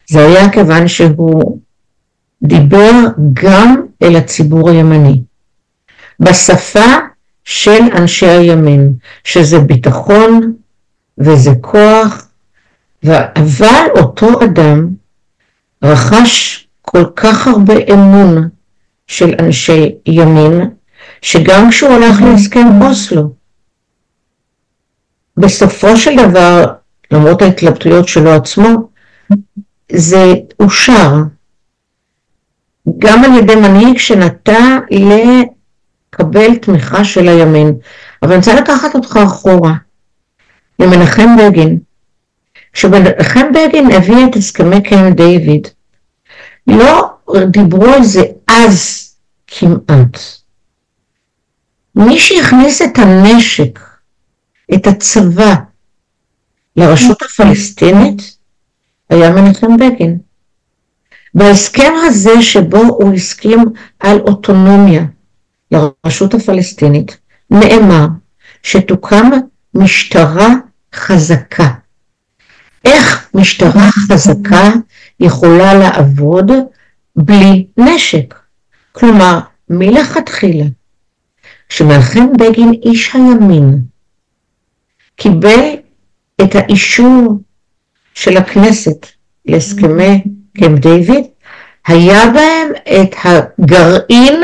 זה 0.09 0.27
היה 0.27 0.51
כיוון 0.51 0.89
שהוא 0.89 1.59
דיבר 2.43 2.91
גם 3.33 3.83
אל 4.03 4.17
הציבור 4.17 4.71
הימני, 4.71 5.23
בשפה 6.21 6.87
של 7.45 7.81
אנשי 7.97 8.27
הימין, 8.27 8.93
שזה 9.25 9.59
ביטחון 9.59 10.53
וזה 11.19 11.51
כוח, 11.61 12.29
אבל 13.37 13.87
אותו 13.99 14.45
אדם 14.45 14.89
רכש 15.83 16.67
כל 16.83 17.05
כך 17.17 17.47
הרבה 17.47 17.75
אמון 17.93 18.49
של 19.07 19.35
אנשי 19.39 19.95
ימין, 20.07 20.71
שגם 21.23 21.71
כשהוא 21.71 21.91
הלך 21.91 22.23
להסכם 22.23 22.83
אוסלו, 22.83 23.33
בסופו 25.37 25.97
של 25.97 26.17
דבר, 26.29 26.65
למרות 27.11 27.43
ההתלבטויות 27.43 28.09
שלו 28.09 28.31
עצמו, 28.31 28.89
זה 29.93 30.35
אושר. 30.61 31.13
גם 32.99 33.25
על 33.25 33.39
ידי 33.39 33.55
מנהיג 33.55 33.99
שנטה 33.99 34.79
לקבל 36.12 36.57
תמיכה 36.57 37.05
של 37.05 37.29
הימין. 37.29 37.75
אבל 38.22 38.31
אני 38.31 38.38
רוצה 38.38 38.55
לקחת 38.55 38.94
אותך 38.94 39.18
אחורה, 39.25 39.75
למנחם 40.79 41.37
בגין. 41.38 41.79
כשמנחם 42.72 43.46
בגין 43.55 43.90
הביא 43.90 44.27
את 44.31 44.37
הסכמי 44.37 44.83
קמפ 44.83 45.14
דיוויד, 45.16 45.68
לא 46.66 47.11
דיברו 47.46 47.87
על 47.87 48.05
זה 48.05 48.22
אז 48.48 49.09
כמעט. 49.46 50.18
מי 51.94 52.18
שהכניס 52.18 52.83
את 52.83 52.98
הנשק, 52.98 53.79
את 54.75 54.87
הצבא, 54.87 55.55
לרשות 56.77 57.22
הפלסטינית, 57.22 58.37
היה 59.11 59.31
מנחם 59.31 59.77
בגין. 59.77 60.18
בהסכם 61.35 61.92
הזה 62.07 62.42
שבו 62.42 62.79
הוא 62.79 63.14
הסכים 63.14 63.64
על 64.01 64.20
אוטונומיה 64.20 65.03
לרשות 65.73 66.35
הפלסטינית, 66.35 67.19
נאמר 67.51 68.07
שתוקם 68.63 69.31
משטרה 69.75 70.49
חזקה. 70.95 71.69
איך 72.85 73.31
משטרה 73.35 73.89
חזקה 74.09 74.71
יכולה 75.21 75.75
לעבוד 75.75 76.51
בלי 77.17 77.67
נשק? 77.77 78.35
כלומר, 78.93 79.39
מלכתחילה, 79.71 80.65
כשמנחם 81.69 82.33
בגין, 82.39 82.73
איש 82.83 83.15
הימין, 83.15 83.79
קיבל 85.17 85.75
את 86.43 86.55
האישור 86.55 87.41
של 88.15 88.37
הכנסת 88.37 89.07
להסכמי 89.47 90.25
קמפ 90.57 90.79
דיוויד, 90.79 91.25
היה 91.87 92.31
בהם 92.31 92.73
את 93.03 93.15
הגרעין 93.25 94.43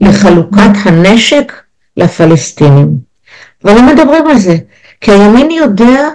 לחלוקת 0.00 0.70
הנשק 0.84 1.52
לפלסטינים. 1.96 2.98
אבל 3.64 3.74
לא 3.74 3.82
מדברים 3.82 4.26
על 4.26 4.38
זה, 4.38 4.56
כי 5.00 5.10
הימין 5.10 5.50
יודע 5.50 6.08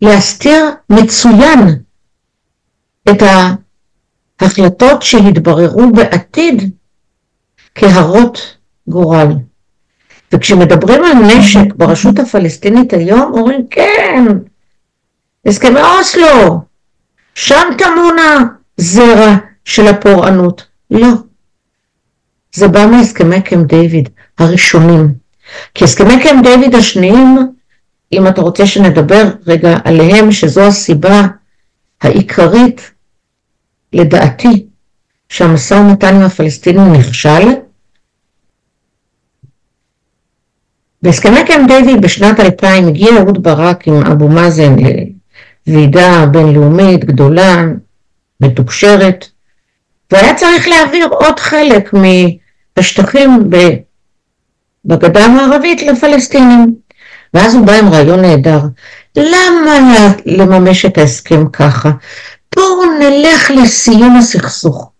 להסתיר 0.00 0.64
מצוין 0.90 1.58
את 3.10 3.22
ההחלטות 4.40 5.02
שהתבררו 5.02 5.92
בעתיד 5.92 6.72
כהרות 7.74 8.56
גורל. 8.88 9.28
וכשמדברים 10.32 11.04
על 11.04 11.12
נשק 11.12 11.74
ברשות 11.76 12.18
הפלסטינית 12.18 12.92
היום, 12.92 13.32
אומרים 13.32 13.66
כן, 13.70 14.24
הסכמי 15.46 15.80
אוסלו, 15.82 16.60
שם 17.34 17.68
טמון 17.78 18.16
הזרע 18.78 19.36
של 19.64 19.86
הפורענות. 19.86 20.66
לא. 20.90 21.27
זה 22.52 22.68
בא 22.68 22.86
מהסכמי 22.86 23.42
קמפ 23.42 23.66
דיוויד 23.66 24.08
הראשונים. 24.38 25.14
כי 25.74 25.84
הסכמי 25.84 26.22
קמפ 26.22 26.42
דיוויד 26.42 26.74
השניים, 26.74 27.38
אם 28.12 28.26
אתה 28.26 28.40
רוצה 28.40 28.66
שנדבר 28.66 29.30
רגע 29.46 29.78
עליהם, 29.84 30.32
שזו 30.32 30.62
הסיבה 30.62 31.22
העיקרית, 32.00 32.90
לדעתי, 33.92 34.66
שהמשא 35.28 35.74
ומתן 35.74 36.14
עם 36.14 36.22
הפלסטינים 36.22 36.92
נכשל, 36.92 37.48
בהסכמי 41.02 41.46
קמפ 41.46 41.68
דיוויד 41.68 42.02
בשנת 42.02 42.40
2000 42.40 42.88
הגיע 42.88 43.16
אהוד 43.18 43.42
ברק 43.42 43.88
עם 43.88 44.06
אבו 44.06 44.28
מאזן 44.28 44.76
ועידה 45.66 46.26
בינלאומית 46.26 47.04
גדולה, 47.04 47.64
מתוקשרת, 48.40 49.28
והיה 50.12 50.34
צריך 50.34 50.68
להעביר 50.68 51.08
עוד 51.10 51.40
חלק 51.40 51.94
מהשטחים 52.76 53.50
בגדה 54.84 55.24
המערבית 55.24 55.82
לפלסטינים. 55.82 56.74
ואז 57.34 57.54
הוא 57.54 57.66
בא 57.66 57.72
עם 57.72 57.88
רעיון 57.88 58.20
נהדר, 58.20 58.60
למה 59.16 60.12
לממש 60.26 60.84
את 60.84 60.98
ההסכם 60.98 61.48
ככה? 61.48 61.90
בואו 62.56 62.98
נלך 63.00 63.50
לסיום 63.50 64.16
הסכסוך. 64.16 64.90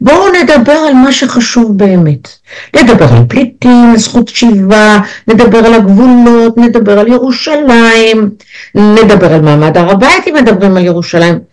בואו 0.00 0.32
נדבר 0.32 0.72
על 0.72 0.94
מה 0.94 1.12
שחשוב 1.12 1.78
באמת. 1.78 2.28
נדבר 2.76 3.12
על 3.12 3.22
פליטים, 3.28 3.96
זכות 3.96 4.28
שיבה, 4.28 4.98
נדבר 5.28 5.58
על 5.58 5.74
הגבולות, 5.74 6.58
נדבר 6.58 6.98
על 6.98 7.08
ירושלים, 7.08 8.30
נדבר 8.74 9.34
על 9.34 9.40
מעמד 9.40 9.76
הר 9.76 9.90
הבית 9.90 10.28
אם 10.28 10.34
מדברים 10.34 10.76
על 10.76 10.84
ירושלים. 10.84 11.51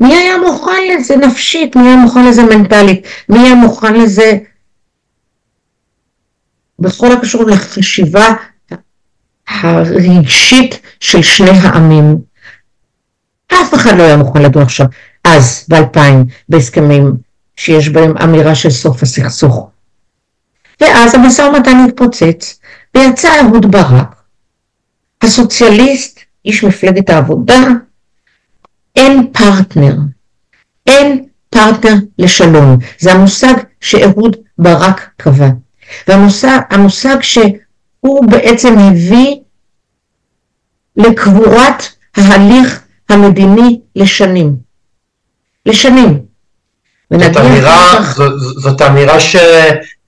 מי 0.00 0.14
היה 0.14 0.38
מוכן 0.38 0.82
לזה 0.90 1.16
נפשית? 1.16 1.76
מי 1.76 1.88
היה 1.88 1.96
מוכן 1.96 2.26
לזה 2.26 2.42
מנטלית? 2.42 3.06
מי 3.28 3.38
היה 3.38 3.54
מוכן 3.54 3.94
לזה 3.94 4.38
בכל 6.78 7.12
הקשור 7.12 7.44
לחשיבה 7.44 8.34
הרגשית 9.48 10.80
של 11.00 11.22
שני 11.22 11.50
העמים? 11.50 12.18
אף 13.52 13.74
אחד 13.74 13.96
לא 13.98 14.02
היה 14.02 14.16
מוכן 14.16 14.42
לדון 14.42 14.62
עכשיו, 14.62 14.86
אז, 15.24 15.66
ב-2000, 15.68 15.98
בהסכמים 16.48 17.12
שיש 17.56 17.88
בהם 17.88 18.16
אמירה 18.16 18.54
של 18.54 18.70
סוף 18.70 19.02
הסכסוך. 19.02 19.70
ואז 20.80 21.14
המשא 21.14 21.42
ומתן 21.42 21.76
התפוצץ, 21.88 22.60
ויצא 22.94 23.40
אהוד 23.40 23.70
ברק, 23.70 24.22
הסוציאליסט, 25.22 26.20
איש 26.44 26.64
מפלגת 26.64 27.10
העבודה, 27.10 27.58
אין 28.96 29.32
פרטנר, 29.32 29.94
אין 30.86 31.26
פרטנר 31.50 31.94
לשלום. 32.18 32.78
זה 32.98 33.12
המושג 33.12 33.54
שאהוד 33.80 34.36
ברק 34.58 35.10
קבע. 35.16 35.48
והמושג 36.08 36.58
המושג 36.70 37.16
שהוא 37.20 38.30
בעצם 38.30 38.78
הביא 38.78 39.36
לקבורת 40.96 41.82
ההליך 42.16 42.82
המדיני 43.08 43.80
לשנים. 43.96 44.56
לשנים. 45.66 46.22
זאת 47.12 47.36
אמירה, 47.36 48.02
זאת, 48.14 48.32
זאת 48.38 48.82
אמירה 48.82 49.20
ש, 49.20 49.36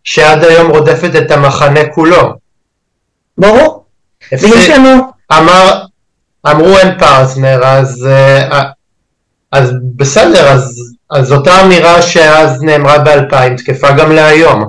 שעד 0.04 0.44
היום 0.44 0.70
רודפת 0.70 1.10
את 1.16 1.30
המחנה 1.30 1.80
כולו. 1.94 2.34
ברור. 3.38 3.84
ויש 4.32 4.70
לנו... 4.70 5.12
אמר, 5.32 5.82
אמרו 6.46 6.78
אין 6.78 6.98
פרטנר, 6.98 7.64
אז, 7.64 8.06
אה, 8.06 8.70
אז 9.52 9.72
בסדר, 9.96 10.48
אז, 10.48 10.94
אז 11.10 11.32
אותה 11.32 11.64
אמירה 11.64 12.02
שאז 12.02 12.62
נאמרה 12.62 12.98
באלפיים 12.98 13.56
תקפה 13.56 13.90
גם 13.92 14.12
להיום. 14.12 14.64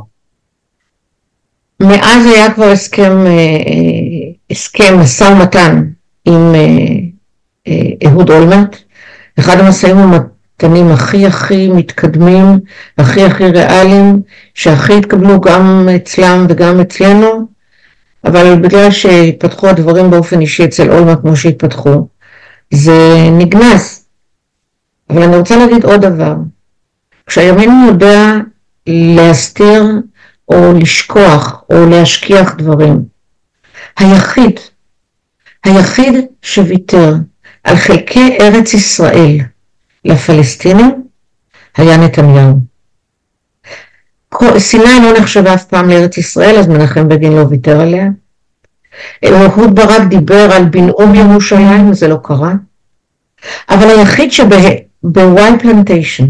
מאז 1.79 2.25
היה 2.25 2.53
כבר 2.53 2.71
הסכם, 2.71 3.27
אה, 3.27 4.31
הסכם 4.51 4.99
משא 4.99 5.23
ומתן 5.23 5.83
עם 6.25 6.55
אה, 7.67 8.07
אהוד 8.07 8.29
אולמרט, 8.29 8.75
אחד 9.39 9.59
המשאים 9.59 9.97
המשפטנים 9.97 10.91
הכי 10.91 11.25
הכי 11.25 11.67
מתקדמים, 11.67 12.59
הכי 12.97 13.23
הכי 13.23 13.45
ריאליים, 13.45 14.21
שהכי 14.53 14.97
התקבלו 14.97 15.41
גם 15.41 15.89
אצלם 15.95 16.45
וגם 16.49 16.79
אצלנו, 16.79 17.47
אבל 18.25 18.55
בגלל 18.61 18.91
שהתפתחו 18.91 19.67
הדברים 19.67 20.11
באופן 20.11 20.41
אישי 20.41 20.65
אצל 20.65 20.91
אולמה 20.91 21.15
כמו 21.15 21.35
שהתפתחו, 21.35 22.07
זה 22.73 23.29
נגנז. 23.31 23.98
אבל 25.09 25.23
אני 25.23 25.37
רוצה 25.37 25.57
להגיד 25.57 25.83
עוד 25.83 26.01
דבר, 26.01 26.35
כשהימין 27.27 27.71
יודע 27.87 28.33
להסתיר 28.87 29.83
או 30.49 30.73
לשכוח 30.73 31.63
או 31.69 31.85
להשכיח 31.89 32.55
דברים, 32.55 33.05
היחיד, 33.97 34.59
היחיד 35.63 36.13
שוויתר 36.41 37.13
על 37.63 37.75
חלקי 37.75 38.37
ארץ 38.41 38.73
ישראל 38.73 39.37
לפלסטינים 40.05 41.03
היה 41.77 41.97
נתניהו. 41.97 42.59
סיני 44.57 44.99
לא 45.03 45.19
נחשבה 45.19 45.53
אף 45.53 45.65
פעם 45.65 45.89
לארץ 45.89 46.17
ישראל, 46.17 46.55
אז 46.59 46.67
מנחם 46.67 47.07
בגין 47.07 47.33
לא 47.33 47.45
ויתר 47.49 47.81
עליה. 47.81 48.05
אהוד 49.25 49.75
ברק 49.75 50.01
דיבר 50.09 50.51
על 50.51 50.65
בנאום 50.65 51.15
ירושלים, 51.15 51.93
זה 51.93 52.07
לא 52.07 52.17
קרה. 52.23 52.53
אבל 53.69 53.89
היחיד 53.89 54.31
שבוואי 55.01 55.59
פלנטיישן, 55.59 56.25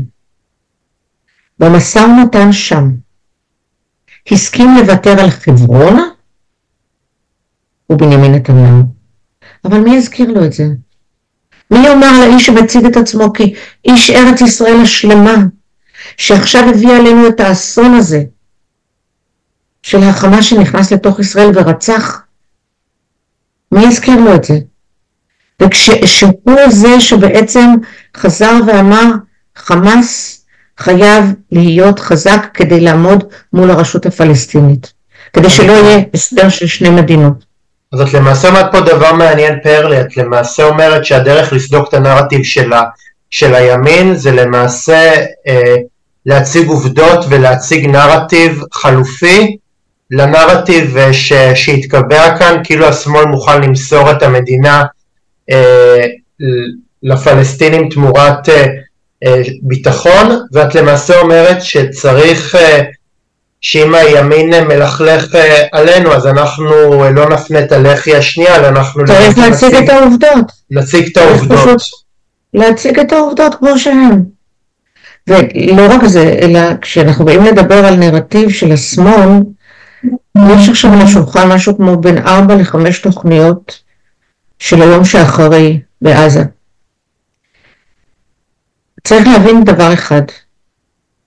במשא 1.59 1.99
ומתן 1.99 2.51
שם, 2.51 2.91
הסכים 4.31 4.69
לוותר 4.77 5.21
על 5.21 5.29
חברון, 5.29 6.09
הוא 7.87 7.97
בנימין 7.97 8.31
נתניהו. 8.31 8.83
אבל 9.65 9.79
מי 9.79 9.95
יזכיר 9.95 10.31
לו 10.31 10.45
את 10.45 10.53
זה? 10.53 10.63
מי 11.71 11.79
יאמר 11.79 12.11
לאיש 12.19 12.45
שמציג 12.45 12.85
את 12.85 12.97
עצמו 12.97 13.33
כאיש 13.33 14.09
ארץ 14.09 14.41
ישראל 14.41 14.81
השלמה, 14.83 15.35
שעכשיו 16.17 16.61
הביא 16.69 16.91
עלינו 16.91 17.27
את 17.27 17.39
האסון 17.39 17.93
הזה 17.93 18.23
של 19.83 20.03
החמאס 20.03 20.45
שנכנס 20.45 20.93
לתוך 20.93 21.19
ישראל 21.19 21.51
ורצח? 21.55 22.21
מי 23.71 23.85
יזכיר 23.85 24.15
לו 24.21 24.35
את 24.35 24.43
זה? 24.43 24.53
וכשהוא 25.61 26.69
זה 26.69 26.99
שבעצם 26.99 27.69
חזר 28.17 28.53
ואמר 28.67 29.05
חמאס 29.55 30.39
חייב 30.77 31.25
להיות 31.51 31.99
חזק 31.99 32.47
כדי 32.53 32.79
לעמוד 32.79 33.23
מול 33.53 33.71
הרשות 33.71 34.05
הפלסטינית, 34.05 34.93
כדי 35.33 35.49
שלא 35.49 35.71
יהיה 35.71 36.01
הסדר 36.13 36.49
של 36.49 36.67
שני 36.67 36.89
מדינות. 36.89 37.49
אז 37.93 38.01
את 38.01 38.13
למעשה 38.13 38.49
אומרת 38.49 38.71
פה 38.71 38.81
דבר 38.81 39.13
מעניין 39.13 39.59
פרלי, 39.63 40.01
את 40.01 40.17
למעשה 40.17 40.63
אומרת 40.63 41.05
שהדרך 41.05 41.53
לסדוק 41.53 41.89
את 41.89 41.93
הנרטיב 41.93 42.43
שלה, 42.43 42.83
של 43.29 43.55
הימין 43.55 44.15
זה 44.15 44.31
למעשה 44.31 45.13
אה, 45.47 45.75
להציג 46.25 46.67
עובדות 46.67 47.25
ולהציג 47.29 47.85
נרטיב 47.85 48.61
חלופי 48.73 49.57
לנרטיב 50.11 50.97
אה, 50.97 51.13
ש, 51.13 51.33
שהתקבע 51.55 52.37
כאן, 52.37 52.61
כאילו 52.63 52.85
השמאל 52.85 53.25
מוכן 53.25 53.61
למסור 53.61 54.11
את 54.11 54.23
המדינה 54.23 54.83
לפלסטינים 57.03 57.89
תמורת 57.89 58.49
אה, 58.49 58.65
אה, 59.25 59.41
ביטחון, 59.61 60.39
ואת 60.51 60.75
למעשה 60.75 61.19
אומרת 61.19 61.61
שצריך 61.61 62.55
אה, 62.55 62.81
שאם 63.61 63.95
הימין 63.95 64.63
מלכלך 64.67 65.35
אה, 65.35 65.65
עלינו 65.71 66.13
אז 66.13 66.27
אנחנו 66.27 66.65
לא 67.13 67.29
נפנה 67.29 67.59
את 67.59 67.71
הלחי 67.71 68.15
השנייה, 68.15 68.55
אלא 68.55 68.67
אנחנו... 68.67 69.05
צריך 69.05 69.37
להציג 69.37 69.75
את 69.75 69.89
העובדות. 69.89 70.51
נציג 70.71 71.09
את 71.11 71.17
העובדות. 71.17 71.81
להציג 72.53 72.99
את 72.99 73.11
העובדות 73.11 73.55
כמו 73.55 73.79
שהן. 73.79 74.23
ולא 75.27 75.87
רק 75.89 76.05
זה, 76.05 76.39
אלא 76.41 76.59
כשאנחנו 76.81 77.25
באים 77.25 77.43
לדבר 77.43 77.85
על 77.85 77.95
נרטיב 77.95 78.49
של 78.49 78.71
השמאל, 78.71 79.29
יש 80.37 80.69
עכשיו 80.69 80.93
על 80.93 81.01
השולחן 81.01 81.47
משהו 81.47 81.77
כמו 81.77 81.97
בין 81.97 82.17
ארבע 82.17 82.55
לחמש 82.55 82.99
תוכניות 82.99 83.88
של 84.59 84.81
היום 84.81 85.05
שאחרי 85.05 85.81
בעזה. 86.01 86.43
צריך 89.03 89.27
להבין 89.27 89.63
דבר 89.63 89.93
אחד, 89.93 90.21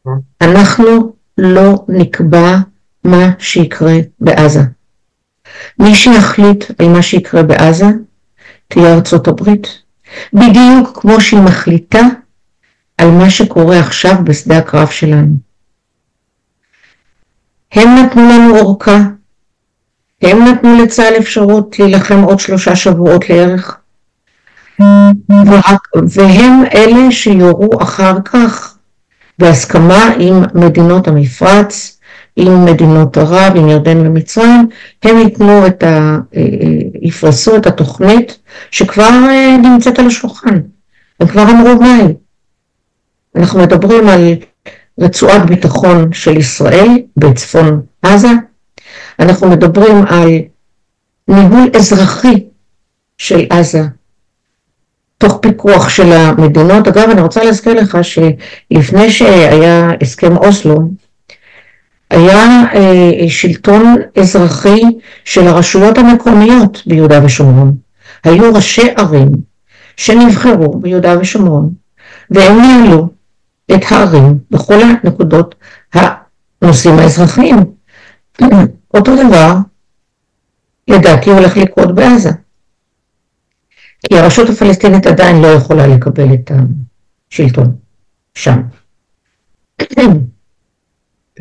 אה? 0.07 0.13
אנחנו 0.41 1.15
לא 1.39 1.85
נקבע 1.89 2.57
מה 3.05 3.31
שיקרה 3.39 3.95
בעזה. 4.21 4.61
מי 5.79 5.95
שיחליט 5.95 6.65
על 6.81 6.89
מה 6.89 7.03
שיקרה 7.03 7.43
בעזה 7.43 7.87
תהיה 8.69 8.95
ארצות 8.95 9.29
הברית, 9.29 9.67
בדיוק 10.33 11.01
כמו 11.01 11.21
שהיא 11.21 11.41
מחליטה 11.41 12.01
על 12.99 13.11
מה 13.11 13.31
שקורה 13.31 13.81
עכשיו 13.81 14.15
בשדה 14.25 14.59
הקרב 14.59 14.89
שלנו. 14.89 15.35
הם 17.73 17.89
נתנו 17.99 18.23
לנו 18.23 18.59
אורכה, 18.59 18.99
הם 20.23 20.45
נתנו 20.45 20.83
לצה"ל 20.83 21.15
אפשרות 21.19 21.79
להילחם 21.79 22.23
עוד 22.23 22.41
שלושה 22.41 22.77
שבועות 22.77 23.31
לערך, 23.31 23.77
והם 26.09 26.65
אלה 26.75 27.11
שיורו 27.11 27.83
אחר 27.83 28.17
כך 28.25 28.77
בהסכמה 29.39 30.11
עם 30.19 30.43
מדינות 30.55 31.09
המפרץ, 31.09 31.99
עם 32.37 32.65
מדינות 32.65 33.17
ערב, 33.17 33.57
עם 33.57 33.69
ירדן 33.69 34.07
ומצרים, 34.07 34.69
הם 35.03 35.19
ייתנו 35.19 35.67
את 35.67 35.83
ה... 35.83 36.19
אה, 36.37 36.43
יפרסו 37.03 37.57
את 37.57 37.67
התוכנית 37.67 38.39
שכבר 38.71 39.11
אה, 39.31 39.57
נמצאת 39.63 39.99
על 39.99 40.07
השולחן, 40.07 40.61
הם 41.21 41.27
כבר 41.27 41.43
אמרו 41.43 41.81
מהי. 41.81 42.15
אנחנו 43.37 43.61
מדברים 43.61 44.09
על 44.09 44.35
רצועת 45.01 45.47
ביטחון 45.47 46.13
של 46.13 46.37
ישראל 46.37 46.89
בצפון 47.17 47.83
עזה, 48.03 48.29
אנחנו 49.19 49.49
מדברים 49.49 50.05
על 50.07 50.29
ניהול 51.29 51.71
אזרחי 51.77 52.45
של 53.19 53.47
עזה 53.51 53.83
תוך 55.19 55.39
פיקוח 55.43 55.89
של 55.89 56.13
המדינות. 56.13 56.89
אגב, 56.89 57.11
אני 57.11 57.21
רוצה 57.21 57.45
להזכיר 57.45 57.75
לך 57.75 57.99
שלפני 58.03 59.11
שהיה 59.11 59.91
הסכם 60.01 60.37
אוסלו, 60.37 60.89
היה 62.11 62.63
אה, 62.75 63.29
שלטון 63.29 63.97
אזרחי 64.19 64.83
של 65.25 65.47
הרשויות 65.47 65.99
המקומיות 65.99 66.83
ביהודה 66.87 67.25
ושומרון. 67.25 67.77
היו 68.25 68.55
ראשי 68.55 68.89
ערים 68.97 69.33
שנבחרו 69.97 70.79
ביהודה 70.79 71.21
ושומרון, 71.21 71.71
והם 72.31 72.61
ניהלו 72.61 73.09
את 73.75 73.83
הערים 73.91 74.39
בכל 74.51 74.75
הנקודות 74.83 75.55
הנושאים 75.93 76.99
האזרחיים. 76.99 77.59
אותו 78.95 79.13
דבר, 79.29 79.55
לדעתי, 80.89 81.31
הולך 81.31 81.57
לקרות 81.57 81.95
בעזה. 81.95 82.31
כי 84.09 84.19
הרשות 84.19 84.49
הפלסטינית 84.49 85.07
עדיין 85.07 85.43
לא 85.43 85.47
יכולה 85.47 85.87
לקבל 85.87 86.35
את 86.35 86.51
השלטון 87.31 87.77
שם. 88.35 88.63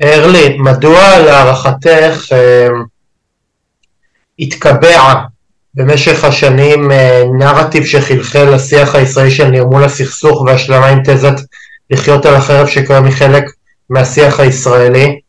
ארלי, 0.04 0.58
מדוע 0.58 1.20
להערכתך 1.20 2.26
אה, 2.32 2.68
התקבע 4.40 5.14
במשך 5.74 6.24
השנים 6.24 6.92
אה, 6.92 7.24
נרטיב 7.38 7.86
שחלחל 7.86 8.56
לשיח 8.56 8.96
הישראלי 8.96 9.32
של 9.32 9.48
נרמול 9.48 9.84
הסכסוך 9.84 10.42
והשלמה 10.42 10.88
עם 10.88 11.00
תזת 11.06 11.36
לחיות 11.90 12.26
על 12.26 12.36
החרב 12.36 12.68
שקיים 12.68 13.04
מחלק 13.04 13.44
מהשיח 13.90 14.40
הישראלי? 14.40 15.21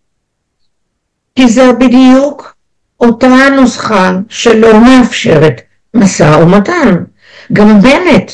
כי 1.35 1.49
זה 1.49 1.73
בדיוק 1.73 2.55
אותה 3.01 3.49
נוסחה 3.57 4.13
שלא 4.29 4.81
מאפשרת 4.81 5.61
משא 5.95 6.37
ומתן. 6.43 7.05
גם 7.53 7.81
בנט, 7.81 8.33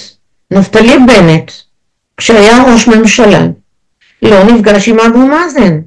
נפתלי 0.51 0.97
בנט, 1.07 1.53
כשהיה 2.17 2.63
ראש 2.73 2.89
ממשלה, 2.89 3.47
לא 4.23 4.45
נפגש 4.45 4.89
עם 4.89 5.01
אבו 5.01 5.19
מאזן. 5.19 5.81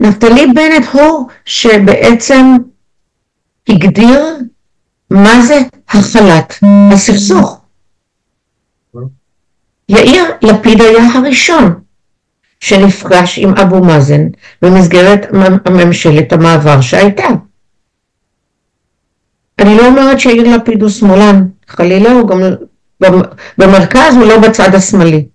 נפתלי 0.00 0.46
בנט 0.46 0.86
הוא 0.92 1.28
שבעצם 1.44 2.56
הגדיר 3.68 4.36
מה 5.10 5.42
זה 5.42 5.60
החלת 5.88 6.58
הסכסוך. 6.92 7.60
יאיר 9.88 10.24
לפיד 10.42 10.80
היה 10.80 11.04
הראשון 11.14 11.81
שנפגש 12.62 13.38
עם 13.38 13.54
אבו 13.56 13.84
מאזן 13.84 14.28
במסגרת 14.62 15.26
ממשלת 15.70 16.32
המעבר 16.32 16.80
שהייתה. 16.80 17.26
אני 19.58 19.76
לא 19.76 19.86
אומרת 19.86 20.20
שיאיר 20.20 20.56
לפיד 20.56 20.82
הוא 20.82 20.90
שמאלן, 20.90 21.46
חלילה 21.68 22.12
הוא 22.12 22.28
גם 22.28 22.40
במרכז 23.58 24.16
הוא 24.16 24.24
לא 24.24 24.38
בצד 24.38 24.74
השמאלי. 24.74 25.26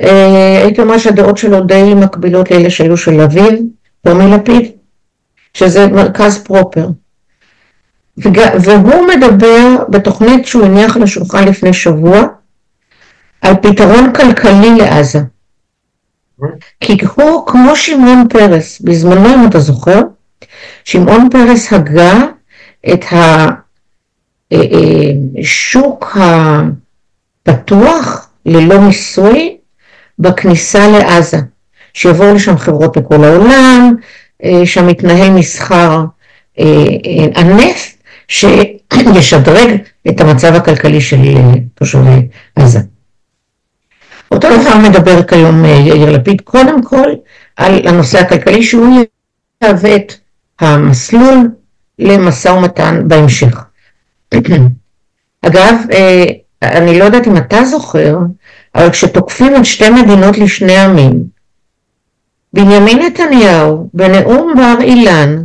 אה, 0.00 0.60
הייתי 0.62 0.80
אומרת 0.80 1.00
שהדעות 1.00 1.38
שלו 1.38 1.60
די 1.64 1.94
מקבילות 1.94 2.50
לאלה 2.50 2.70
שהיו 2.70 2.96
של 2.96 3.20
אביו, 3.20 3.52
טומי 4.02 4.30
לפיד, 4.34 4.72
שזה 5.54 5.86
מרכז 5.86 6.44
פרופר. 6.44 6.88
והוא 8.60 9.06
מדבר 9.14 9.76
בתוכנית 9.88 10.46
שהוא 10.46 10.64
הניח 10.64 10.96
על 11.34 11.48
לפני 11.48 11.72
שבוע, 11.72 12.22
על 13.40 13.54
פתרון 13.62 14.12
כלכלי 14.12 14.74
לעזה. 14.78 15.20
כי 16.80 16.96
הוא 17.14 17.46
כמו 17.46 17.76
שמעון 17.76 18.28
פרס, 18.28 18.80
בזמנו 18.80 19.34
אם 19.34 19.46
אתה 19.48 19.60
זוכר, 19.60 20.00
שמעון 20.84 21.28
פרס 21.30 21.72
הגה 21.72 22.12
את 22.92 23.04
השוק 24.52 26.16
אה, 26.16 26.22
אה, 26.22 26.60
הפתוח 27.46 28.28
ללא 28.46 28.80
מיסוי 28.80 29.56
בכניסה 30.18 30.88
לעזה, 30.88 31.38
שיבואו 31.94 32.34
לשם 32.34 32.58
חברות 32.58 32.98
בכל 32.98 33.24
העולם, 33.24 33.94
אה, 34.44 34.66
שם 34.66 34.86
מתנהל 34.86 35.30
מסחר 35.30 36.04
הנפט 37.34 37.96
שישדרג 38.28 39.76
את 40.08 40.20
המצב 40.20 40.54
הכלכלי 40.54 41.00
של 41.00 41.16
תושבי 41.74 42.28
עזה. 42.56 42.80
אותו 44.30 44.48
דבר 44.48 44.88
מדבר 44.88 45.22
כיום 45.22 45.64
יאיר 45.64 46.10
לפיד, 46.10 46.40
קודם 46.40 46.82
כל 46.82 47.10
על 47.56 47.88
הנושא 47.88 48.18
הכלכלי 48.18 48.62
שהוא 48.62 49.04
יהווה 49.62 49.96
את 49.96 50.12
המסלול 50.60 51.48
למשא 51.98 52.48
ומתן 52.48 53.08
בהמשך. 53.08 53.64
אגב, 55.46 55.74
אה, 55.92 56.24
אני 56.62 56.98
לא 56.98 57.04
יודעת 57.04 57.26
אם 57.26 57.36
אתה 57.36 57.64
זוכר, 57.64 58.18
אבל 58.74 58.90
כשתוקפים 58.90 59.56
את 59.56 59.64
שתי 59.64 59.90
מדינות 59.90 60.38
לשני 60.38 60.78
עמים, 60.78 61.24
בנימין 62.52 62.98
נתניהו 62.98 63.90
בנאום 63.94 64.54
בר 64.56 64.82
אילן 64.82 65.44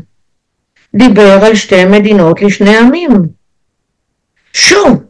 דיבר 0.95 1.45
על 1.45 1.55
שתי 1.55 1.85
מדינות 1.85 2.41
לשני 2.41 2.77
עמים. 2.77 3.27
שוב, 4.53 5.03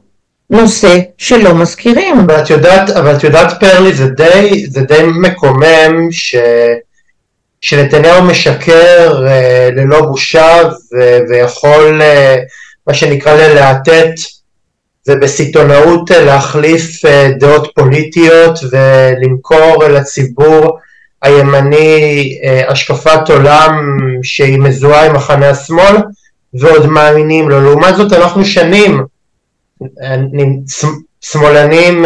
נושא 0.50 1.00
שלא 1.18 1.56
מזכירים. 1.56 2.20
אבל 2.20 2.40
את 2.40 2.50
יודעת, 2.50 2.90
אבל 2.90 3.16
את 3.16 3.24
יודעת 3.24 3.60
פרלי, 3.60 3.94
זה 3.94 4.08
די, 4.08 4.66
זה 4.70 4.82
די 4.82 5.04
מקומם 5.22 6.12
ש... 6.12 6.36
שנתניהו 7.62 8.24
משקר 8.24 9.28
אה, 9.28 9.70
ללא 9.72 10.02
בושה 10.02 10.62
ו... 10.94 11.18
ויכול 11.30 12.02
אה, 12.02 12.36
מה 12.88 12.94
שנקרא 12.94 13.34
ללהטט 13.34 14.20
ובסיטונאות 15.08 16.12
אה, 16.12 16.26
להחליף 16.26 17.06
אה, 17.06 17.30
דעות 17.40 17.72
פוליטיות 17.76 18.60
ולמכור 18.72 19.84
לציבור 19.84 20.80
הימני 21.22 22.40
אה, 22.44 22.72
השקפת 22.72 23.30
עולם 23.30 23.98
שהיא 24.24 24.60
מזוהה 24.60 25.06
עם 25.06 25.14
מחנה 25.14 25.50
השמאל 25.50 25.96
ועוד 26.54 26.86
מאמינים 26.86 27.50
לו. 27.50 27.62
לעומת 27.62 27.96
זאת 27.96 28.14
אנחנו 28.14 28.46
שנים 28.46 29.04
שמאלנים 31.22 32.06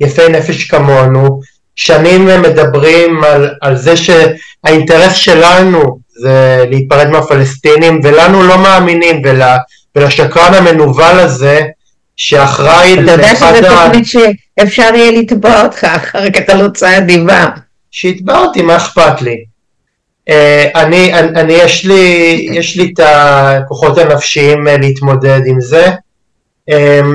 יפי 0.00 0.28
נפש 0.28 0.64
כמונו, 0.64 1.40
שנים 1.76 2.26
מדברים 2.26 3.24
על, 3.24 3.50
על 3.60 3.76
זה 3.76 3.94
שהאינטרס 3.96 5.14
שלנו 5.14 5.98
זה 6.20 6.64
להיפרד 6.70 7.08
מהפלסטינים 7.08 8.00
ולנו 8.04 8.42
לא 8.42 8.58
מאמינים 8.58 9.22
ול, 9.24 9.42
ולשקרן 9.96 10.54
המנוול 10.54 11.18
הזה 11.18 11.60
שאחראי 12.16 12.94
אתה 12.94 13.12
יודע 13.12 13.34
שזו 13.34 13.68
תוכנית 13.68 14.06
שאפשר 14.06 14.94
יהיה 14.94 15.10
לתבוע 15.10 15.62
אותך 15.62 15.84
אחר 15.84 16.30
כך 16.30 16.38
אתה 16.38 16.54
לא 16.54 16.68
צעד 16.68 17.06
דיבה. 17.06 17.46
שיתבע 17.90 18.38
אותי, 18.38 18.62
מה 18.62 18.76
אכפת 18.76 19.22
לי? 19.22 19.44
Uh, 20.30 20.32
אני, 20.74 21.14
אני, 21.14 21.40
אני 21.40 21.52
יש 21.52 21.84
לי, 21.84 22.46
יש 22.52 22.76
לי 22.76 22.92
את 22.94 23.00
הכוחות 23.04 23.98
הנפשיים 23.98 24.66
uh, 24.66 24.70
להתמודד 24.80 25.40
עם 25.46 25.60
זה. 25.60 25.90
Um, 26.70 27.06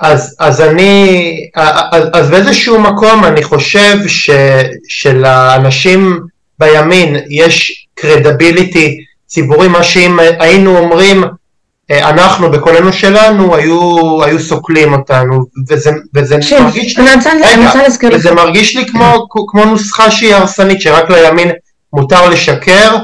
אז, 0.00 0.36
אז 0.40 0.60
אני, 0.60 1.36
אז, 1.56 2.04
אז 2.12 2.30
באיזשהו 2.30 2.80
מקום 2.80 3.24
אני 3.24 3.42
חושב 3.42 3.96
ש, 4.06 4.30
שלאנשים 4.88 6.20
בימין 6.58 7.16
יש 7.28 7.86
קרדביליטי 7.94 8.98
ציבורי, 9.26 9.68
מה 9.68 9.82
שאם 9.82 10.18
היינו 10.38 10.78
אומרים 10.78 11.24
אה, 11.90 12.10
אנחנו 12.10 12.50
בקולנו 12.50 12.92
שלנו 12.92 13.56
היו, 13.56 14.22
היו 14.24 14.40
סוקלים 14.40 14.92
אותנו 14.92 15.44
וזה, 15.68 15.90
וזה. 16.14 16.36
מרגיש 16.60 16.98
לי, 16.98 17.04
רגע, 17.44 17.70
וזה 18.12 18.34
מרגיש 18.34 18.76
לי 18.76 18.86
כמו, 18.86 19.26
כמו 19.48 19.64
נוסחה 19.64 20.10
שהיא 20.10 20.34
הרסנית 20.34 20.80
שרק 20.80 21.10
לימין 21.10 21.50
מותר 21.92 22.28
לשקר 22.28 22.96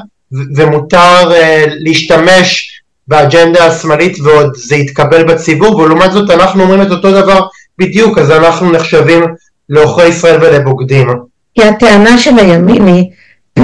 ומותר 0.56 1.30
uh, 1.30 1.34
להשתמש 1.68 2.69
באג'נדה 3.10 3.66
השמאלית 3.66 4.20
ועוד 4.20 4.52
זה 4.56 4.76
יתקבל 4.76 5.24
בציבור 5.24 5.76
ולעומת 5.76 6.12
זאת 6.12 6.30
אנחנו 6.30 6.62
אומרים 6.62 6.82
את 6.82 6.90
אותו 6.90 7.12
דבר 7.12 7.46
בדיוק 7.78 8.18
אז 8.18 8.30
אנחנו 8.30 8.72
נחשבים 8.72 9.24
לעוכרי 9.68 10.08
ישראל 10.08 10.42
ולבוגדים. 10.42 11.08
כי 11.54 11.64
הטענה 11.64 12.18
של 12.18 12.38
הימין 12.38 12.86
היא 12.86 13.04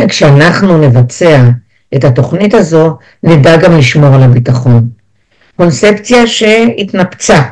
כשאנחנו 0.08 0.78
נבצע 0.78 1.42
את 1.94 2.04
התוכנית 2.04 2.54
הזו 2.54 2.96
נדע 3.22 3.56
גם 3.56 3.78
לשמור 3.78 4.14
על 4.14 4.22
הביטחון. 4.22 4.88
קונספציה 5.56 6.26
שהתנפצה, 6.26 7.42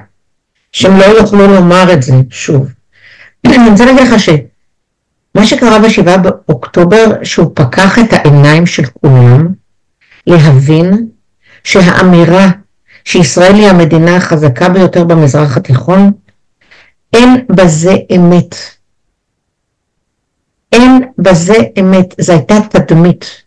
שהם 0.72 0.98
לא 0.98 1.04
יוכלו 1.04 1.46
לומר 1.46 1.92
את 1.92 2.02
זה 2.02 2.14
שוב. 2.30 2.66
אני 3.46 3.70
רוצה 3.70 3.84
להגיד 3.84 4.02
לך 4.02 4.20
שמה 4.20 5.46
שקרה 5.46 5.78
בשבעה 5.78 6.16
באוקטובר, 6.18 7.04
שהוא 7.22 7.50
פקח 7.54 7.98
את 7.98 8.12
העיניים 8.12 8.66
של 8.66 8.82
כולם 8.86 9.48
להבין 10.26 11.06
שהאמירה 11.64 12.46
שישראל 13.04 13.54
היא 13.54 13.68
המדינה 13.68 14.16
החזקה 14.16 14.68
ביותר 14.68 15.04
במזרח 15.04 15.56
התיכון, 15.56 16.12
אין 17.12 17.46
בזה 17.48 17.92
אמת. 18.16 18.54
אין 20.72 21.08
בזה 21.18 21.54
אמת, 21.80 22.14
זו 22.20 22.32
הייתה 22.32 22.54
תדמית, 22.70 23.42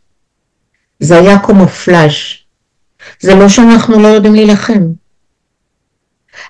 זה 0.99 1.19
היה 1.19 1.39
קומופלאז'. 1.39 2.11
זה 3.19 3.35
לא 3.35 3.49
שאנחנו 3.49 4.01
לא 4.01 4.07
יודעים 4.07 4.35
להילחם. 4.35 4.83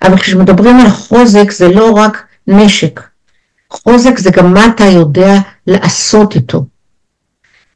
אבל 0.02 0.18
כשמדברים 0.18 0.80
על 0.80 0.90
חוזק 0.90 1.52
זה 1.52 1.68
לא 1.68 1.92
רק 1.92 2.28
נשק. 2.48 3.02
חוזק 3.70 4.18
זה 4.18 4.30
גם 4.32 4.54
מה 4.54 4.66
אתה 4.66 4.84
יודע 4.84 5.34
לעשות 5.68 6.36
איתו. 6.36 6.66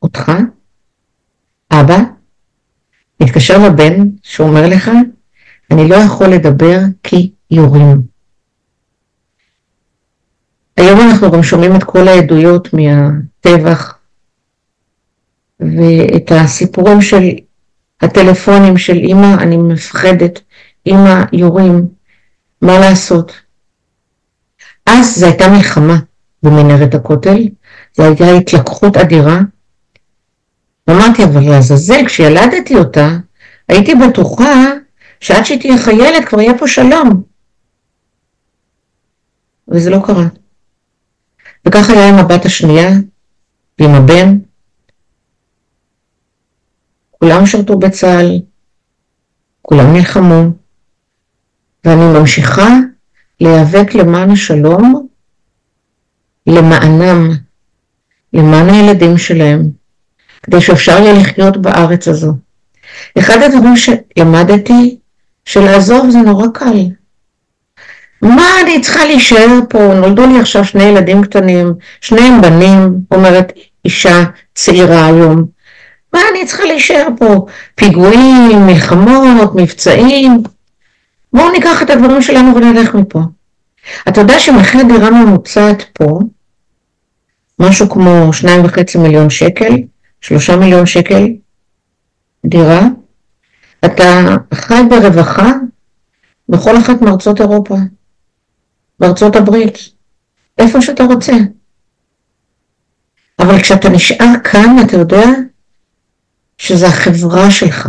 אותך, 0.02 0.32
אבא, 1.72 1.98
מתקשר 3.20 3.58
לבן 3.68 4.08
שאומר 4.22 4.68
לך, 4.68 4.90
אני 5.70 5.88
לא 5.88 5.96
יכול 5.96 6.26
לדבר 6.26 6.78
כי 7.02 7.30
יורים. 7.50 8.02
היום 10.76 11.00
אנחנו 11.00 11.30
גם 11.30 11.42
שומעים 11.42 11.76
את 11.76 11.84
כל 11.84 12.08
העדויות 12.08 12.68
מהטבח 12.72 13.93
ואת 15.60 16.32
הסיפורים 16.32 17.02
של 17.02 17.22
הטלפונים 18.00 18.78
של 18.78 18.96
אמא, 18.96 19.34
אני 19.42 19.56
מפחדת, 19.56 20.40
אמא 20.86 21.24
יורים, 21.32 21.88
מה 22.62 22.78
לעשות? 22.78 23.32
אז 24.86 25.18
זו 25.18 25.26
הייתה 25.26 25.48
מלחמה 25.48 25.96
במנהרת 26.42 26.94
הכותל, 26.94 27.38
זו 27.96 28.04
הייתה 28.04 28.24
התלקחות 28.24 28.96
אדירה. 28.96 29.38
אמרתי, 30.90 31.24
אבל 31.24 31.50
לעזאזל, 31.50 32.06
כשילדתי 32.06 32.76
אותה, 32.76 33.08
הייתי 33.68 33.94
בטוחה 33.94 34.64
שעד 35.20 35.44
שהיא 35.44 35.60
תהיה 35.60 35.78
חיילת 35.78 36.24
כבר 36.28 36.40
יהיה 36.40 36.58
פה 36.58 36.68
שלום. 36.68 37.22
וזה 39.68 39.90
לא 39.90 39.98
קרה. 40.06 40.26
וכך 41.66 41.90
היה 41.90 42.08
עם 42.08 42.14
הבת 42.14 42.44
השנייה 42.44 42.90
ועם 43.80 43.94
הבן. 43.94 44.38
כולם 47.24 47.46
שרתו 47.46 47.78
בצה"ל, 47.78 48.40
כולם 49.62 49.92
נלחמו, 49.92 50.42
ואני 51.84 52.04
ממשיכה 52.04 52.68
להיאבק 53.40 53.94
למען 53.94 54.30
השלום, 54.30 55.06
למענם, 56.46 57.30
למען 58.32 58.70
הילדים 58.70 59.18
שלהם, 59.18 59.70
כדי 60.42 60.60
שאפשר 60.60 60.92
יהיה 60.98 61.20
לחיות 61.20 61.56
בארץ 61.56 62.08
הזו. 62.08 62.32
אחד 63.18 63.38
הדברים 63.42 63.76
שלמדתי, 63.76 64.98
שלעזוב 65.44 66.10
זה 66.10 66.18
נורא 66.18 66.46
קל. 66.54 66.78
מה 68.22 68.50
אני 68.62 68.80
צריכה 68.80 69.04
להישאר 69.04 69.60
פה? 69.68 69.94
נולדו 69.94 70.26
לי 70.26 70.40
עכשיו 70.40 70.64
שני 70.64 70.84
ילדים 70.84 71.22
קטנים, 71.22 71.74
שניהם 72.00 72.40
בנים, 72.40 73.00
אומרת 73.10 73.52
אישה 73.84 74.24
צעירה 74.54 75.06
היום. 75.06 75.53
מה 76.14 76.20
אני 76.30 76.46
צריכה 76.46 76.64
להישאר 76.64 77.08
פה? 77.18 77.46
פיגועים, 77.74 78.66
מלחמות, 78.66 79.54
מבצעים. 79.54 80.42
בואו 81.32 81.50
ניקח 81.50 81.82
את 81.82 81.90
הדברים 81.90 82.22
שלנו 82.22 82.54
ונלך 82.56 82.94
מפה. 82.94 83.20
אתה 84.08 84.20
יודע 84.20 84.38
שמחיר 84.38 84.82
דירה 84.82 85.10
ממוצעת 85.10 85.82
פה, 85.92 86.18
משהו 87.58 87.90
כמו 87.90 88.32
שניים 88.32 88.64
וחצי 88.64 88.98
מיליון 88.98 89.30
שקל, 89.30 89.72
שלושה 90.20 90.56
מיליון 90.56 90.86
שקל 90.86 91.26
דירה, 92.46 92.80
אתה 93.84 94.36
חי 94.54 94.82
ברווחה 94.90 95.52
בכל 96.48 96.76
אחת 96.76 97.02
מארצות 97.02 97.40
אירופה, 97.40 97.76
בארצות 99.00 99.36
הברית, 99.36 99.78
איפה 100.58 100.80
שאתה 100.80 101.04
רוצה. 101.04 101.32
אבל 103.38 103.58
כשאתה 103.58 103.88
נשאר 103.88 104.32
כאן, 104.44 104.76
אתה 104.86 104.96
יודע 104.96 105.24
שזה 106.58 106.86
החברה 106.86 107.50
שלך, 107.50 107.88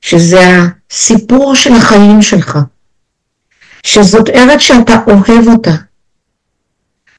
שזה 0.00 0.40
הסיפור 0.90 1.54
של 1.54 1.72
החיים 1.72 2.22
שלך, 2.22 2.58
שזאת 3.82 4.28
ארץ 4.28 4.60
שאתה 4.60 4.96
אוהב 5.06 5.48
אותה. 5.48 5.74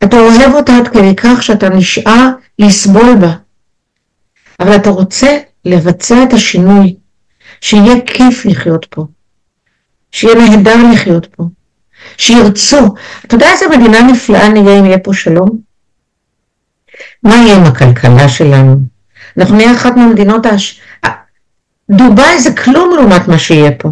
אתה 0.03 0.17
אוהב 0.19 0.53
אותה 0.53 0.77
עד 0.77 0.87
כדי 0.87 1.15
כך 1.15 1.43
שאתה 1.43 1.69
נשאר 1.69 2.29
לסבול 2.59 3.15
בה, 3.21 3.33
אבל 4.59 4.75
אתה 4.75 4.89
רוצה 4.89 5.37
לבצע 5.65 6.23
את 6.23 6.33
השינוי, 6.33 6.95
שיהיה 7.61 7.95
כיף 8.05 8.45
לחיות 8.45 8.85
פה, 8.89 9.05
שיהיה 10.11 10.35
נהדר 10.35 10.77
לחיות 10.93 11.25
פה, 11.25 11.43
שירצו. 12.17 12.95
אתה 13.25 13.35
יודע 13.35 13.51
איזה 13.51 13.65
מדינה 13.77 14.01
נפלאה 14.01 14.49
נהיה 14.49 14.79
אם 14.79 14.85
יהיה 14.85 14.99
פה 14.99 15.13
שלום? 15.13 15.49
מה 17.23 17.35
יהיה 17.35 17.55
עם 17.55 17.63
הכלכלה 17.63 18.29
שלנו? 18.29 18.92
אנחנו 19.37 19.55
נהיה 19.55 19.71
אחת 19.71 19.95
מהמדינות 19.95 20.45
הש... 20.45 20.81
דובאי 21.89 22.39
זה 22.39 22.55
כלום 22.55 22.95
לעומת 22.95 23.27
מה 23.27 23.39
שיהיה 23.39 23.71
פה. 23.79 23.89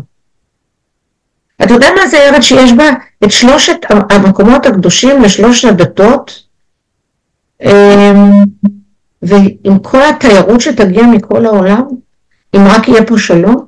אתה 1.64 1.74
יודע 1.74 1.88
מה 1.96 2.08
זה 2.08 2.18
ארץ 2.18 2.44
שיש 2.44 2.74
בה 2.74 2.90
את 3.24 3.32
שלושת 3.32 3.78
המקומות 4.10 4.66
הקדושים 4.66 5.22
לשלוש 5.22 5.66
הדתות? 5.66 6.44
אמ, 7.62 8.32
ועם 9.22 9.80
כל 9.82 10.02
התיירות 10.10 10.62
שתגיע 10.62 11.04
מכל 11.04 11.46
העולם, 11.46 11.84
אם 12.56 12.62
רק 12.68 12.88
יהיה 12.88 13.06
פה 13.06 13.18
שלום? 13.18 13.68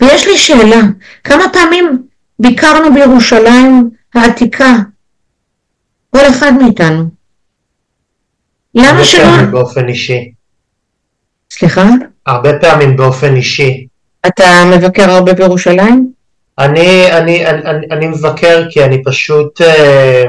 ויש 0.00 0.26
לי 0.26 0.38
שאלה, 0.38 0.80
כמה 1.24 1.44
פעמים 1.52 2.02
ביקרנו 2.38 2.94
בירושלים 2.94 3.90
העתיקה? 4.14 4.76
כל 6.10 6.28
אחד 6.30 6.52
מאיתנו. 6.62 7.04
למה 8.74 9.04
שלא... 9.04 9.42
באופן 9.50 9.88
אישי. 9.88 10.35
סליחה? 11.58 11.84
הרבה 12.26 12.58
פעמים 12.58 12.96
באופן 12.96 13.36
אישי. 13.36 13.86
אתה 14.26 14.64
מבקר 14.76 15.10
הרבה 15.10 15.32
בירושלים? 15.34 16.12
אני, 16.58 17.12
אני, 17.12 17.46
אני, 17.46 17.86
אני 17.90 18.06
מבקר 18.08 18.64
כי 18.70 18.84
אני 18.84 19.04
פשוט, 19.04 19.60
אה, 19.60 20.24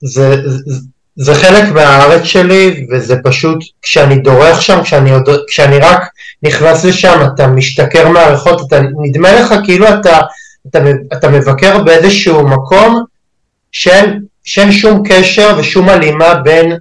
זה, 0.00 0.36
זה, 0.48 0.80
זה 1.16 1.34
חלק 1.34 1.68
מהארץ 1.68 2.22
שלי 2.22 2.86
וזה 2.90 3.16
פשוט, 3.24 3.58
כשאני 3.82 4.16
דורך 4.18 4.62
שם, 4.62 4.82
כשאני, 4.82 5.10
עוד, 5.12 5.28
כשאני 5.48 5.78
רק 5.78 6.02
נכנס 6.42 6.84
לשם, 6.84 7.20
אתה 7.34 7.46
משתכר 7.46 8.08
מהריחות, 8.08 8.60
אתה, 8.66 8.80
נדמה 9.02 9.32
לך 9.32 9.54
כאילו 9.64 9.88
אתה, 9.88 10.20
אתה, 10.66 10.78
אתה 11.12 11.28
מבקר 11.28 11.82
באיזשהו 11.82 12.48
מקום 12.48 13.04
שאין, 13.72 14.20
שאין 14.44 14.72
שום 14.72 15.02
קשר 15.08 15.54
ושום 15.58 15.88
הלימה 15.88 16.34
בין 16.34 16.76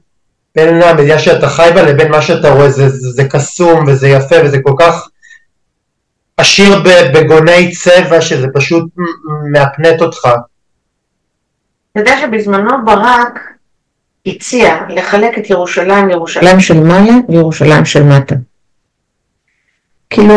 בין 0.55 0.81
המדינה 0.81 1.19
שאתה 1.19 1.49
חי 1.49 1.69
בה 1.75 1.81
לבין 1.81 2.11
מה 2.11 2.21
שאתה 2.21 2.49
רואה, 2.49 2.69
זה, 2.69 2.89
זה, 2.89 3.09
זה 3.11 3.23
קסום 3.23 3.83
וזה 3.87 4.09
יפה 4.09 4.35
וזה 4.45 4.57
כל 4.63 4.73
כך 4.79 5.07
עשיר 6.37 6.83
בגוני 7.13 7.71
צבע 7.71 8.21
שזה 8.21 8.47
פשוט 8.53 8.83
מהפנט 9.51 10.01
אותך. 10.01 10.27
אתה 11.91 11.99
יודע 11.99 12.17
שבזמנו 12.21 12.85
ברק 12.85 13.39
הציע 14.25 14.77
לחלק 14.89 15.37
את 15.37 15.49
ירושלים 15.49 16.07
לירושלים 16.07 16.59
של 16.59 16.79
מעלה 16.79 17.13
וירושלים 17.29 17.85
של 17.85 18.03
מטה. 18.03 18.35
כאילו 20.09 20.33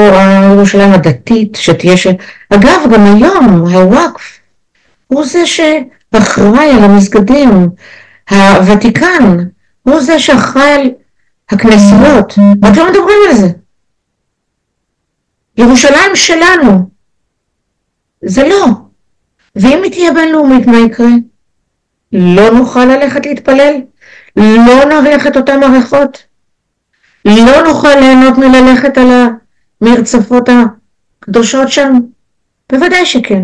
ירושלים 0.53 0.93
הדתית 0.93 1.57
שתהיה 1.61 1.97
ש... 1.97 2.07
אגב 2.51 2.81
גם 2.93 3.05
היום 3.05 3.47
הוואקף 3.47 4.39
הוא 5.07 5.25
זה 5.27 5.47
שאחראי 5.47 6.71
על 6.71 6.85
המסגדים, 6.85 7.69
הוותיקן 8.31 9.37
הוא 9.85 10.01
זה 10.01 10.19
שאחראי 10.19 10.73
על 10.73 10.91
הכנסיות, 11.49 12.35
רק 12.65 12.77
לא 12.77 12.91
מדברים 12.91 13.19
על 13.31 13.37
זה. 13.37 13.49
ירושלים 15.59 16.17
שלנו. 16.17 16.91
זה 18.25 18.49
לא. 18.49 18.67
ואם 19.57 19.83
היא 19.83 19.93
תהיה 19.93 20.13
בינלאומית, 20.13 20.67
מה 20.67 20.79
יקרה? 20.79 21.09
לא 22.13 22.51
נוכל 22.51 22.85
ללכת 22.85 23.27
להתפלל? 23.27 23.75
לא 24.37 24.85
נריח 24.85 25.27
את 25.27 25.37
אותן 25.37 25.63
הריחות? 25.63 26.23
לא 27.25 27.63
נוכל 27.63 27.95
ליהנות 27.95 28.39
מללכת 28.39 28.99
על 28.99 29.09
המרצפות 29.81 30.49
הקדושות 30.49 31.69
שם? 31.69 31.93
בוודאי 32.73 33.07
שכן. 33.07 33.43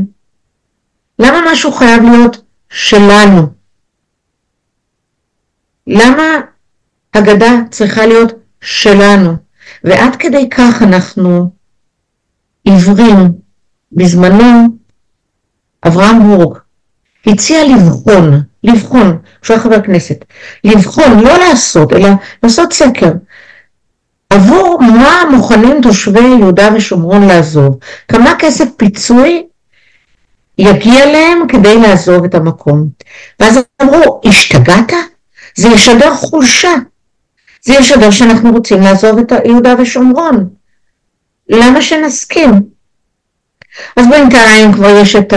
למה 1.18 1.52
משהו 1.52 1.72
חייב 1.72 2.02
להיות 2.02 2.42
שלנו? 2.70 3.59
למה 5.90 6.40
הגדה 7.14 7.50
צריכה 7.70 8.06
להיות 8.06 8.32
שלנו? 8.60 9.36
ועד 9.84 10.16
כדי 10.16 10.48
כך 10.50 10.82
אנחנו 10.82 11.50
עיוורים. 12.64 13.40
בזמנו 13.92 14.68
אברהם 15.86 16.16
הורג 16.16 16.58
הציע 17.26 17.64
לבחון, 17.64 18.42
לבחון, 18.64 19.18
כשהוא 19.42 19.54
היה 19.54 19.64
חבר 19.64 19.82
כנסת, 19.82 20.24
לבחון, 20.64 21.20
לא 21.20 21.38
לעשות, 21.38 21.92
אלא 21.92 22.08
לעשות 22.42 22.72
סקר. 22.72 23.12
עבור 24.30 24.78
מה 24.82 25.22
מוכנים 25.30 25.80
תושבי 25.82 26.20
יהודה 26.20 26.68
ושומרון 26.74 27.26
לעזוב? 27.26 27.78
כמה 28.08 28.34
כסף 28.38 28.64
פיצוי 28.76 29.46
יגיע 30.58 31.06
להם 31.06 31.48
כדי 31.48 31.80
לעזוב 31.80 32.24
את 32.24 32.34
המקום? 32.34 32.88
ואז 33.40 33.58
אמרו, 33.82 34.20
השתגעת? 34.24 34.92
זה 35.54 35.68
ישדר 35.68 36.14
חולשה. 36.14 36.72
זה 37.62 37.74
ישדר 37.74 38.10
שאנחנו 38.10 38.52
רוצים 38.52 38.80
לעזוב 38.80 39.18
את 39.18 39.32
יהודה 39.44 39.74
ושומרון. 39.78 40.48
למה 41.48 41.82
שנסכים? 41.82 42.50
אז 43.96 44.06
בינתיים 44.10 44.72
כבר 44.72 44.98
יש 45.02 45.16
את, 45.16 45.32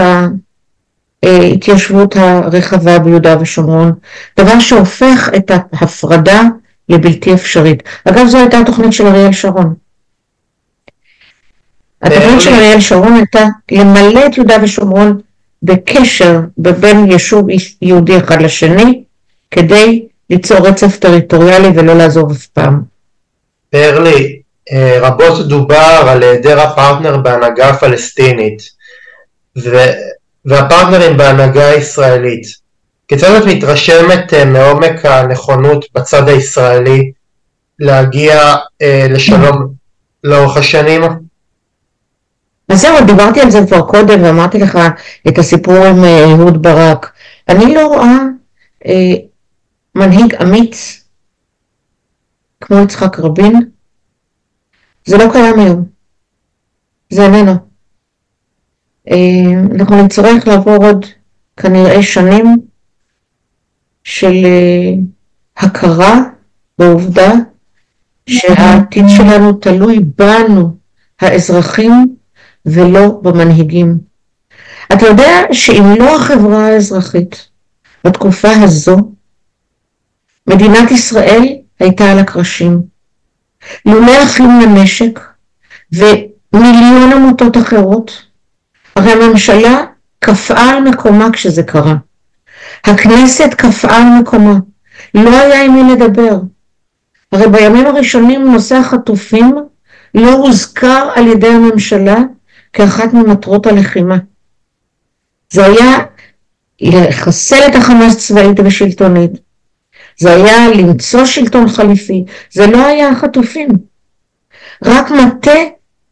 ההתיישבות 1.24 2.16
הרחבה 2.16 2.98
ביהודה 2.98 3.40
ושומרון, 3.40 3.92
דבר 4.40 4.60
שהופך 4.60 5.30
את 5.36 5.50
ההפרדה 5.50 6.42
לבלתי 6.88 7.34
אפשרית. 7.34 7.82
אגב 8.04 8.26
זו 8.26 8.38
הייתה 8.38 8.58
התוכנית 8.58 8.92
של 8.92 9.06
אריאל 9.06 9.32
שרון. 9.32 9.74
התוכנית 12.02 12.40
של 12.40 12.54
אריאל 12.54 12.80
שרון 12.80 13.12
הייתה 13.12 13.44
למלא 13.72 14.26
את 14.26 14.36
יהודה 14.36 14.56
ושומרון 14.62 15.20
בקשר 15.62 16.40
בין 16.56 17.10
יישוב 17.10 17.46
יהודי 17.82 18.18
אחד 18.18 18.42
לשני 18.42 19.03
כדי 19.54 20.06
ליצור 20.30 20.58
רצף 20.58 20.96
טריטוריאלי 20.96 21.68
ולא 21.74 21.94
לעזוב 21.94 22.30
אף 22.30 22.46
פעם. 22.46 22.82
פרלי, 23.70 24.40
אה, 24.72 24.98
רבות 25.00 25.48
דובר 25.48 26.04
על 26.08 26.22
היעדר 26.22 26.60
הפרטנר 26.60 27.16
בהנהגה 27.16 27.68
הפלסטינית 27.68 28.62
והפרטנרים 30.44 31.16
בהנהגה 31.16 31.68
הישראלית. 31.68 32.46
כיצד 33.08 33.30
את 33.30 33.46
מתרשמת 33.46 34.34
אה, 34.34 34.44
מעומק 34.44 35.04
הנכונות 35.04 35.84
בצד 35.94 36.28
הישראלי 36.28 37.12
להגיע 37.78 38.54
אה, 38.82 39.06
לשלום 39.10 39.68
לאורך 40.24 40.56
השנים? 40.56 41.02
אז 42.68 42.80
זהו, 42.80 43.04
דיברתי 43.06 43.40
על 43.40 43.50
זה 43.50 43.58
כבר 43.66 43.80
קודם 43.80 44.22
ואמרתי 44.22 44.58
לך 44.58 44.78
את 45.28 45.38
הסיפור 45.38 45.86
עם 45.86 46.04
אה, 46.04 46.24
אהוד 46.24 46.62
ברק. 46.62 47.12
אני 47.48 47.74
לא 47.74 47.86
רואה 47.86 48.16
אה, 48.86 49.14
מנהיג 49.94 50.34
אמיץ 50.34 51.04
כמו 52.60 52.78
יצחק 52.78 53.18
רבין, 53.18 53.70
זה 55.04 55.16
לא 55.16 55.32
קיים 55.32 55.58
היום, 55.58 55.84
זה 57.10 57.22
איננו. 57.22 57.52
אה, 59.10 59.60
אנחנו 59.74 60.04
נצטרך 60.04 60.46
לעבור 60.46 60.86
עוד 60.86 61.06
כנראה 61.56 62.02
שנים 62.02 62.56
של 64.04 64.44
אה, 64.44 64.92
הכרה 65.56 66.20
בעובדה 66.78 67.32
שהעתיד 68.28 69.04
שלנו 69.16 69.52
תלוי 69.52 70.00
בנו, 70.18 70.76
האזרחים, 71.20 72.16
ולא 72.66 73.20
במנהיגים. 73.22 73.98
אתה 74.92 75.06
יודע 75.06 75.42
שאם 75.52 75.94
לא 75.98 76.16
החברה 76.16 76.66
האזרחית 76.66 77.48
בתקופה 78.04 78.48
הזו, 78.62 79.13
מדינת 80.46 80.90
ישראל 80.90 81.42
הייתה 81.80 82.12
על 82.12 82.18
הקרשים. 82.18 82.82
לולא 83.86 84.22
אחים 84.22 84.60
למשק 84.60 85.20
ומיליון 85.92 87.12
עמותות 87.12 87.56
אחרות, 87.56 88.22
הרי 88.96 89.12
הממשלה 89.12 89.84
קפאה 90.18 90.70
על 90.70 90.82
מקומה 90.82 91.32
כשזה 91.32 91.62
קרה. 91.62 91.94
הכנסת 92.84 93.54
קפאה 93.54 93.96
על 93.96 94.20
מקומה. 94.20 94.54
לא 95.14 95.40
היה 95.40 95.64
עם 95.64 95.74
מי 95.74 95.92
לדבר. 95.92 96.36
הרי 97.32 97.48
בימים 97.48 97.86
הראשונים 97.86 98.52
נושא 98.52 98.74
החטופים 98.74 99.54
לא 100.14 100.32
הוזכר 100.32 101.10
על 101.14 101.26
ידי 101.26 101.48
הממשלה 101.48 102.18
כאחת 102.72 103.12
ממטרות 103.12 103.66
הלחימה. 103.66 104.16
זה 105.52 105.66
היה 105.66 105.98
לחסל 106.80 107.66
את 107.70 107.74
החמאס 107.74 108.26
צבאית 108.26 108.60
ושלטונית, 108.64 109.30
זה 110.18 110.34
היה 110.34 110.68
למצוא 110.68 111.24
שלטון 111.24 111.68
חליפי, 111.68 112.24
זה 112.50 112.66
לא 112.66 112.86
היה 112.86 113.08
החטופים. 113.08 113.68
רק 114.84 115.10
מטה 115.10 115.58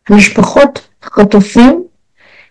המשפחות 0.09 0.89
החטופים 1.03 1.85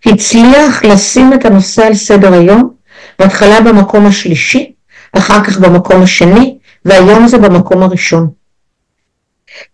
הצליח 0.05 0.83
לשים 0.83 1.33
את 1.33 1.45
הנושא 1.45 1.85
על 1.85 1.93
סדר 1.93 2.33
היום, 2.33 2.73
בהתחלה 3.19 3.61
במקום 3.61 4.05
השלישי, 4.05 4.71
אחר 5.17 5.43
כך 5.43 5.57
במקום 5.57 6.01
השני, 6.01 6.57
והיום 6.85 7.27
זה 7.27 7.37
במקום 7.37 7.83
הראשון. 7.83 8.29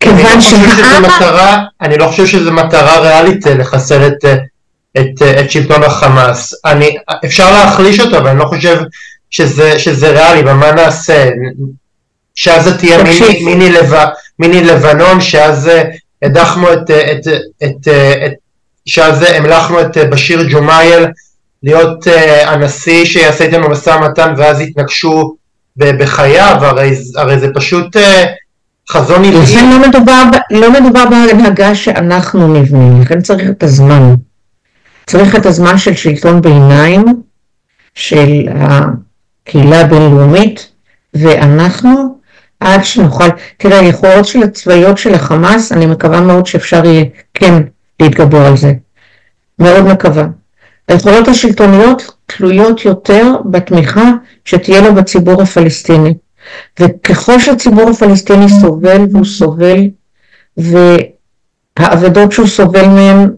כיוון 0.00 0.40
שהעם... 0.40 1.04
אני 1.80 1.98
לא 1.98 2.06
חושב 2.06 2.26
שזו 2.26 2.52
מטרה 2.52 3.00
ריאלית 3.00 3.46
אה, 3.46 3.54
לחסל 3.54 4.06
את, 4.06 4.24
אה, 4.24 4.36
את, 4.98 5.22
אה, 5.22 5.40
את 5.40 5.50
שלטון 5.50 5.82
החמאס. 5.82 6.54
אני, 6.64 6.96
אפשר 7.24 7.52
להחליש 7.52 8.00
אותו, 8.00 8.18
אבל 8.18 8.28
אני 8.28 8.38
לא 8.38 8.44
חושב 8.44 8.78
שזה, 9.30 9.78
שזה 9.78 10.10
ריאלי, 10.10 10.40
ומה 10.40 10.72
נעשה? 10.72 11.30
שעזה 12.34 12.78
תהיה 12.78 13.02
מיני, 13.02 13.44
מיני, 13.44 13.72
לב, 13.72 13.92
מיני 14.38 14.64
לבנון, 14.64 15.20
שאז 15.20 15.70
הדחנו 16.22 16.72
את, 16.72 16.90
את, 16.90 17.28
את, 17.28 17.28
את, 17.64 17.88
את 18.26 18.32
שאז 18.86 19.22
המלכנו 19.22 19.80
את 19.80 19.96
בשיר 19.96 20.46
ג'ומאייל 20.50 21.06
להיות 21.62 22.06
הנשיא 22.46 23.04
שיעשה 23.04 23.44
איתנו 23.44 23.70
משא 23.70 23.90
ומתן 23.90 24.34
ואז 24.36 24.60
יתנגשו 24.60 25.34
בחייו, 25.76 26.56
הרי, 26.60 26.96
הרי 27.16 27.38
זה 27.38 27.48
פשוט 27.54 27.96
חזון 28.90 29.24
עילאי. 29.24 29.42
לכן 29.42 29.70
לא 29.70 29.88
מדובר, 29.88 30.22
לא 30.50 30.72
מדובר 30.72 31.04
בהנהגה 31.10 31.74
שאנחנו 31.74 32.54
נבנים, 32.54 33.00
לכן 33.00 33.20
צריך 33.20 33.50
את 33.50 33.62
הזמן. 33.62 34.14
צריך 35.06 35.36
את 35.36 35.46
הזמן 35.46 35.78
של 35.78 35.94
שלטון 35.94 36.40
ביניים, 36.40 37.04
של 37.94 38.48
הקהילה 39.48 39.80
הבינלאומית, 39.80 40.72
ואנחנו 41.14 42.18
עד 42.60 42.84
שנוכל, 42.84 43.28
תראה, 43.56 43.80
היכולות 43.80 44.26
של 44.26 44.42
הצבאיות 44.42 44.98
של 44.98 45.14
החמאס, 45.14 45.72
אני 45.72 45.86
מקווה 45.86 46.20
מאוד 46.20 46.46
שאפשר 46.46 46.84
יהיה 46.84 47.04
כן 47.34 47.62
להתגבר 48.00 48.46
על 48.46 48.56
זה. 48.56 48.72
מאוד 49.58 49.84
מקווה. 49.84 50.24
היכולות 50.88 51.28
השלטוניות 51.28 52.14
תלויות 52.26 52.84
יותר 52.84 53.36
בתמיכה 53.50 54.10
שתהיה 54.44 54.80
לו 54.80 54.94
בציבור 54.94 55.42
הפלסטיני. 55.42 56.14
וככל 56.80 57.38
שהציבור 57.38 57.90
הפלסטיני 57.90 58.48
סובל 58.48 59.06
והוא 59.12 59.24
סובל 59.24 59.80
והאבדות 61.78 62.32
שהוא 62.32 62.46
סובל 62.46 62.86
מהן 62.86 63.30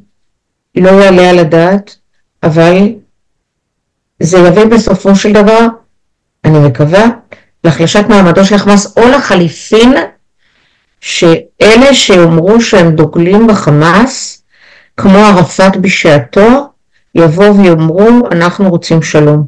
לא 0.77 0.91
יעלה 0.91 1.31
על 1.31 1.39
הדעת, 1.39 1.97
אבל 2.43 2.89
זה 4.21 4.39
יביא 4.39 4.65
בסופו 4.65 5.15
של 5.17 5.33
דבר, 5.33 5.67
אני 6.45 6.59
מקווה, 6.59 7.05
להחלשת 7.65 8.05
מעמדו 8.09 8.45
של 8.45 8.55
החמאס 8.55 8.97
או 8.97 9.09
לחליפין 9.09 9.95
שאלה 11.01 11.95
שאומרו 11.95 12.61
שהם 12.61 12.91
דוגלים 12.97 13.47
בחמאס, 13.47 14.43
כמו 14.97 15.19
ערפאת 15.19 15.77
בשעתו, 15.77 16.71
יבואו 17.15 17.57
ויאמרו 17.57 18.29
אנחנו 18.31 18.71
רוצים 18.71 19.03
שלום. 19.03 19.47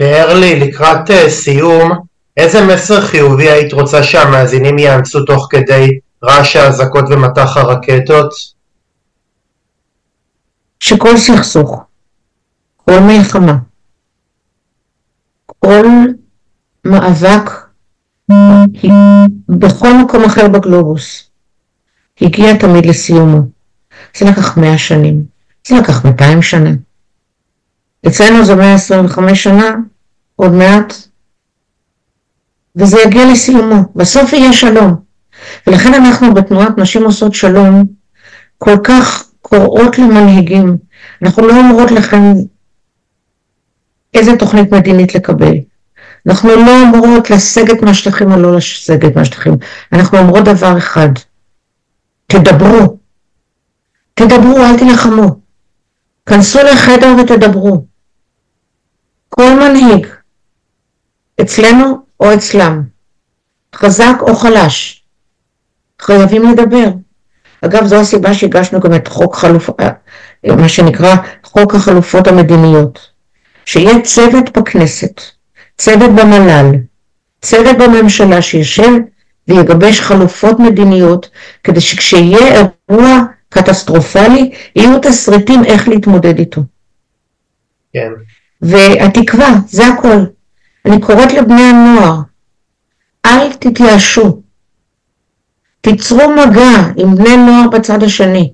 לי 0.00 0.60
לקראת 0.60 1.10
uh, 1.10 1.28
סיום, 1.28 1.92
איזה 2.36 2.66
מסר 2.66 3.00
חיובי 3.00 3.50
היית 3.50 3.72
רוצה 3.72 4.02
שהמאזינים 4.02 4.78
יאמצו 4.78 5.24
תוך 5.24 5.46
כדי 5.50 5.98
רעש 6.24 6.56
האזעקות 6.56 7.04
ומטח 7.10 7.56
הרקטות? 7.56 8.32
שכל 10.80 11.16
סכסוך, 11.16 11.84
כל 12.76 12.98
מלחמה, 12.98 13.54
כל 15.66 15.86
מאבק 16.84 17.50
בכל 19.48 19.92
מקום 20.04 20.24
אחר 20.24 20.48
בגלובוס 20.48 21.30
הגיע 22.20 22.56
תמיד 22.56 22.86
לסיומו. 22.86 23.40
זה 24.16 24.24
לקח 24.24 24.56
מאה 24.56 24.78
שנים, 24.78 25.24
זה 25.68 25.76
לקח 25.76 26.04
מאתיים 26.04 26.42
שנה. 26.42 26.70
אצלנו 28.06 28.44
זה 28.44 28.54
מאה 28.54 28.74
עשרים 28.74 29.04
וחמש 29.04 29.42
שנה, 29.42 29.74
עוד 30.36 30.52
מעט 30.52 30.94
וזה 32.76 32.96
יגיע 33.06 33.32
לסיומו, 33.32 33.92
בסוף 33.96 34.32
יהיה 34.32 34.52
שלום. 34.52 34.94
ולכן 35.66 35.94
אנחנו 35.94 36.34
בתנועת 36.34 36.78
נשים 36.78 37.04
עושות 37.04 37.34
שלום 37.34 37.84
כל 38.58 38.76
כך 38.84 39.24
קוראות 39.40 39.98
למנהיגים, 39.98 40.76
אנחנו 41.22 41.46
לא 41.46 41.58
אומרות 41.58 41.90
לכם 41.90 42.32
איזה 44.14 44.36
תוכנית 44.38 44.72
מדינית 44.72 45.14
לקבל. 45.14 45.56
אנחנו 46.26 46.48
לא 46.48 46.80
אומרות 46.80 47.30
לסגת 47.30 47.82
מהשטחים 47.82 48.32
או 48.32 48.36
לא 48.36 48.56
לסגת 48.56 49.16
מהשטחים, 49.16 49.54
אנחנו 49.92 50.18
אומרות 50.18 50.44
דבר 50.44 50.78
אחד, 50.78 51.08
תדברו, 52.26 52.98
תדברו, 54.14 54.56
אל 54.56 54.78
תילחמו, 54.78 55.40
כנסו 56.26 56.58
לחדר 56.62 57.14
ותדברו. 57.18 57.86
כל 59.28 59.50
מנהיג 59.60 60.06
אצלנו 61.40 61.98
או 62.20 62.34
אצלם, 62.34 62.82
חזק 63.74 64.14
או 64.20 64.34
חלש, 64.34 65.04
חייבים 66.00 66.52
לדבר. 66.52 66.88
אגב, 67.64 67.86
זו 67.86 67.96
הסיבה 67.96 68.34
שהגשנו 68.34 68.80
גם 68.80 68.94
את 68.94 69.08
חוק 69.08 69.36
חלופ... 69.36 69.70
אה, 69.80 69.90
מה 70.56 70.68
שנקרא 70.68 71.16
חוק 71.44 71.74
החלופות 71.74 72.26
המדיניות, 72.26 73.11
שיהיה 73.64 74.00
צוות 74.02 74.58
בכנסת, 74.58 75.20
צוות 75.78 76.10
במל"ל, 76.10 76.66
צוות 77.42 77.76
בממשלה 77.78 78.42
שישב 78.42 78.92
ויגבש 79.48 80.00
חלופות 80.00 80.60
מדיניות, 80.60 81.30
כדי 81.64 81.80
שכשיהיה 81.80 82.68
אירוע 82.88 83.22
קטסטרופלי, 83.48 84.50
יהיו 84.76 84.98
תסריטים 85.02 85.64
איך 85.64 85.88
להתמודד 85.88 86.38
איתו. 86.38 86.62
כן. 87.92 88.12
והתקווה, 88.62 89.54
זה 89.66 89.86
הכל. 89.86 90.24
אני 90.84 91.00
קוראת 91.00 91.32
לבני 91.32 91.62
הנוער, 91.62 92.20
אל 93.26 93.52
תתייאשו, 93.52 94.42
תיצרו 95.80 96.18
מגע 96.18 96.92
עם 96.96 97.14
בני 97.14 97.36
נוער 97.36 97.68
בצד 97.68 98.02
השני, 98.02 98.52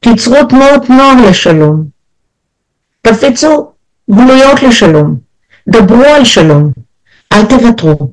תיצרו 0.00 0.44
תנועות 0.48 0.90
נוער 0.90 1.28
לשלום, 1.28 1.93
תפיצו 3.06 3.72
גלויות 4.10 4.62
לשלום, 4.62 5.16
דברו 5.68 6.04
על 6.04 6.24
שלום, 6.24 6.72
אל 7.32 7.44
תוותרו, 7.44 8.12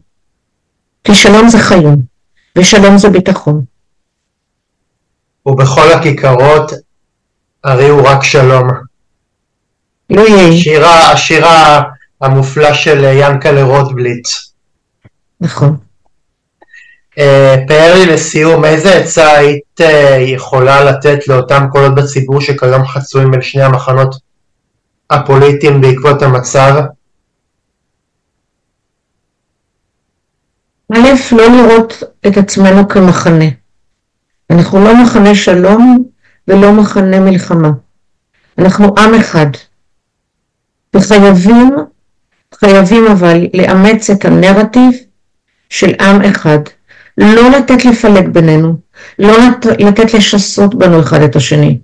כי 1.04 1.16
שלום 1.16 1.50
זה 1.50 1.60
חיים, 1.60 2.02
ושלום 2.58 2.98
זה 2.98 3.10
ביטחון. 3.10 3.66
ובכל 5.46 5.92
הכיכרות 5.92 6.72
הריעו 7.64 8.04
רק 8.04 8.24
שלום. 8.24 8.70
לא 10.10 10.22
יהיה. 10.22 10.48
השירה, 10.48 11.12
השירה 11.12 11.82
המופלא 12.22 12.74
של 12.74 13.04
ינקלה 13.04 13.64
רוטבליט. 13.64 14.28
נכון. 15.42 15.78
אה, 17.18 17.56
פאר 17.68 17.94
לי 17.94 18.06
לסיום, 18.06 18.66
איזה 18.66 18.96
עצה 18.96 19.32
היית 19.32 19.82
אה, 19.82 20.18
יכולה 20.20 20.84
לתת 20.84 21.28
לאותם 21.28 21.66
קולות 21.72 21.96
בציבור 21.96 22.42
שכיום 22.42 22.88
חצויים 22.88 23.32
בין 23.32 23.42
שני 23.42 23.64
המחנות 23.64 24.31
הפוליטיים 25.12 25.82
בעקבות 25.82 26.22
המצב? 26.22 26.74
א', 30.94 31.10
לא 31.32 31.48
לראות 31.48 32.04
את 32.28 32.38
עצמנו 32.38 32.88
כמחנה. 32.88 33.46
אנחנו 34.50 34.84
לא 34.84 35.04
מחנה 35.04 35.36
שלום 35.36 36.04
ולא 36.48 36.74
מחנה 36.74 37.20
מלחמה. 37.20 37.70
אנחנו 38.58 38.96
עם 38.98 39.14
אחד. 39.14 39.48
וחייבים, 40.96 41.76
חייבים 42.56 43.08
אבל 43.12 43.38
לאמץ 43.54 44.10
את 44.10 44.26
הנרטיב 44.26 44.92
של 45.70 45.94
עם 46.00 46.22
אחד. 46.22 46.60
לא 47.18 47.50
לתת 47.50 47.86
לפלג 47.86 48.28
בינינו, 48.28 48.76
לא 49.20 49.34
לתת 49.80 50.14
לשסות 50.14 50.76
בנו 50.76 51.00
אחד 51.00 51.22
את 51.22 51.36
השני. 51.36 51.80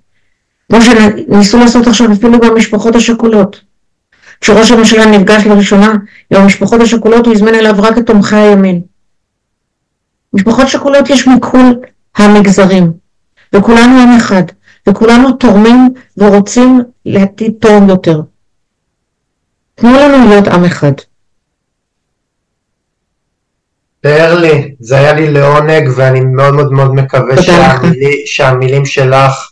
כמו 0.68 0.78
שניסו 0.82 1.58
לעשות 1.58 1.86
עכשיו 1.86 2.12
אפילו 2.12 2.40
במשפחות 2.40 2.96
השכולות. 2.96 3.60
כשראש 4.40 4.70
הממשלה 4.70 5.06
נפגש 5.06 5.46
לראשונה 5.46 5.94
עם 6.30 6.42
המשפחות 6.42 6.80
השכולות 6.80 7.26
הוא 7.26 7.34
הזמן 7.34 7.54
אליו 7.54 7.74
רק 7.78 7.98
את 7.98 8.06
תומכי 8.06 8.36
הימין. 8.36 8.80
משפחות 10.32 10.68
שכולות 10.68 11.10
יש 11.10 11.28
מכל 11.28 11.72
המגזרים, 12.16 12.92
וכולנו 13.54 14.00
עם 14.02 14.16
אחד, 14.16 14.42
וכולנו 14.88 15.32
תורמים 15.32 15.94
ורוצים 16.16 16.80
לעתיד 17.06 17.52
טוב 17.60 17.88
יותר. 17.88 18.20
תנו 19.74 19.92
לנו 19.92 20.28
להיות 20.28 20.48
עם 20.48 20.64
אחד. 20.64 20.92
תאר 24.00 24.38
לי, 24.40 24.74
זה 24.80 24.96
היה 24.96 25.12
לי 25.12 25.30
לעונג 25.30 25.90
ואני 25.96 26.20
מאוד 26.20 26.54
מאוד 26.54 26.72
מאוד 26.72 26.94
מקווה 26.94 27.42
שהמילי, 27.42 28.22
שהמילים 28.26 28.84
שלך 28.84 29.47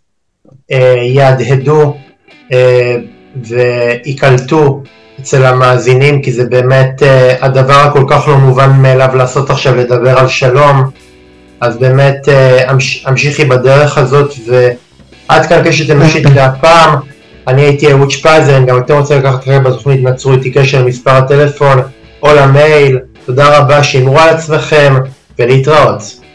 יהדהדו 1.03 1.97
אה, 2.53 2.97
וייקלטו 3.49 4.83
אצל 5.21 5.45
המאזינים 5.45 6.23
כי 6.23 6.33
זה 6.33 6.45
באמת 6.45 7.03
אה, 7.03 7.35
הדבר 7.41 7.75
הכל 7.75 8.05
כך 8.09 8.29
לא 8.29 8.37
מובן 8.37 8.71
מאליו 8.71 9.17
לעשות 9.17 9.51
עכשיו 9.51 9.77
לדבר 9.77 10.19
על 10.19 10.29
שלום. 10.29 10.91
אז 11.61 11.77
באמת 11.77 12.29
אה, 12.29 12.71
אמש, 12.71 13.05
המשיכי 13.07 13.45
בדרך 13.45 13.99
הזאת 13.99 14.35
ועד 14.47 15.47
כאן 15.47 15.63
קשת 15.65 15.91
אנושית 15.91 16.25
להפעם. 16.35 16.95
אני 17.49 17.63
הייתי 17.63 17.93
אהוד 17.93 18.11
שפייזר, 18.11 18.61
גם 18.67 18.79
אתם 18.79 18.95
רוצים 18.95 19.19
לקחת 19.19 19.45
חלק 19.45 19.63
בתוכנית 19.63 20.03
נצרו 20.03 20.33
איתי 20.33 20.51
קשר 20.51 20.83
למספר 20.83 21.11
הטלפון 21.11 21.79
או 22.23 22.35
למייל. 22.35 22.99
תודה 23.27 23.59
רבה, 23.59 23.83
שימרו 23.83 24.19
על 24.19 24.29
עצמכם 24.29 24.95
ולהתראות 25.39 26.26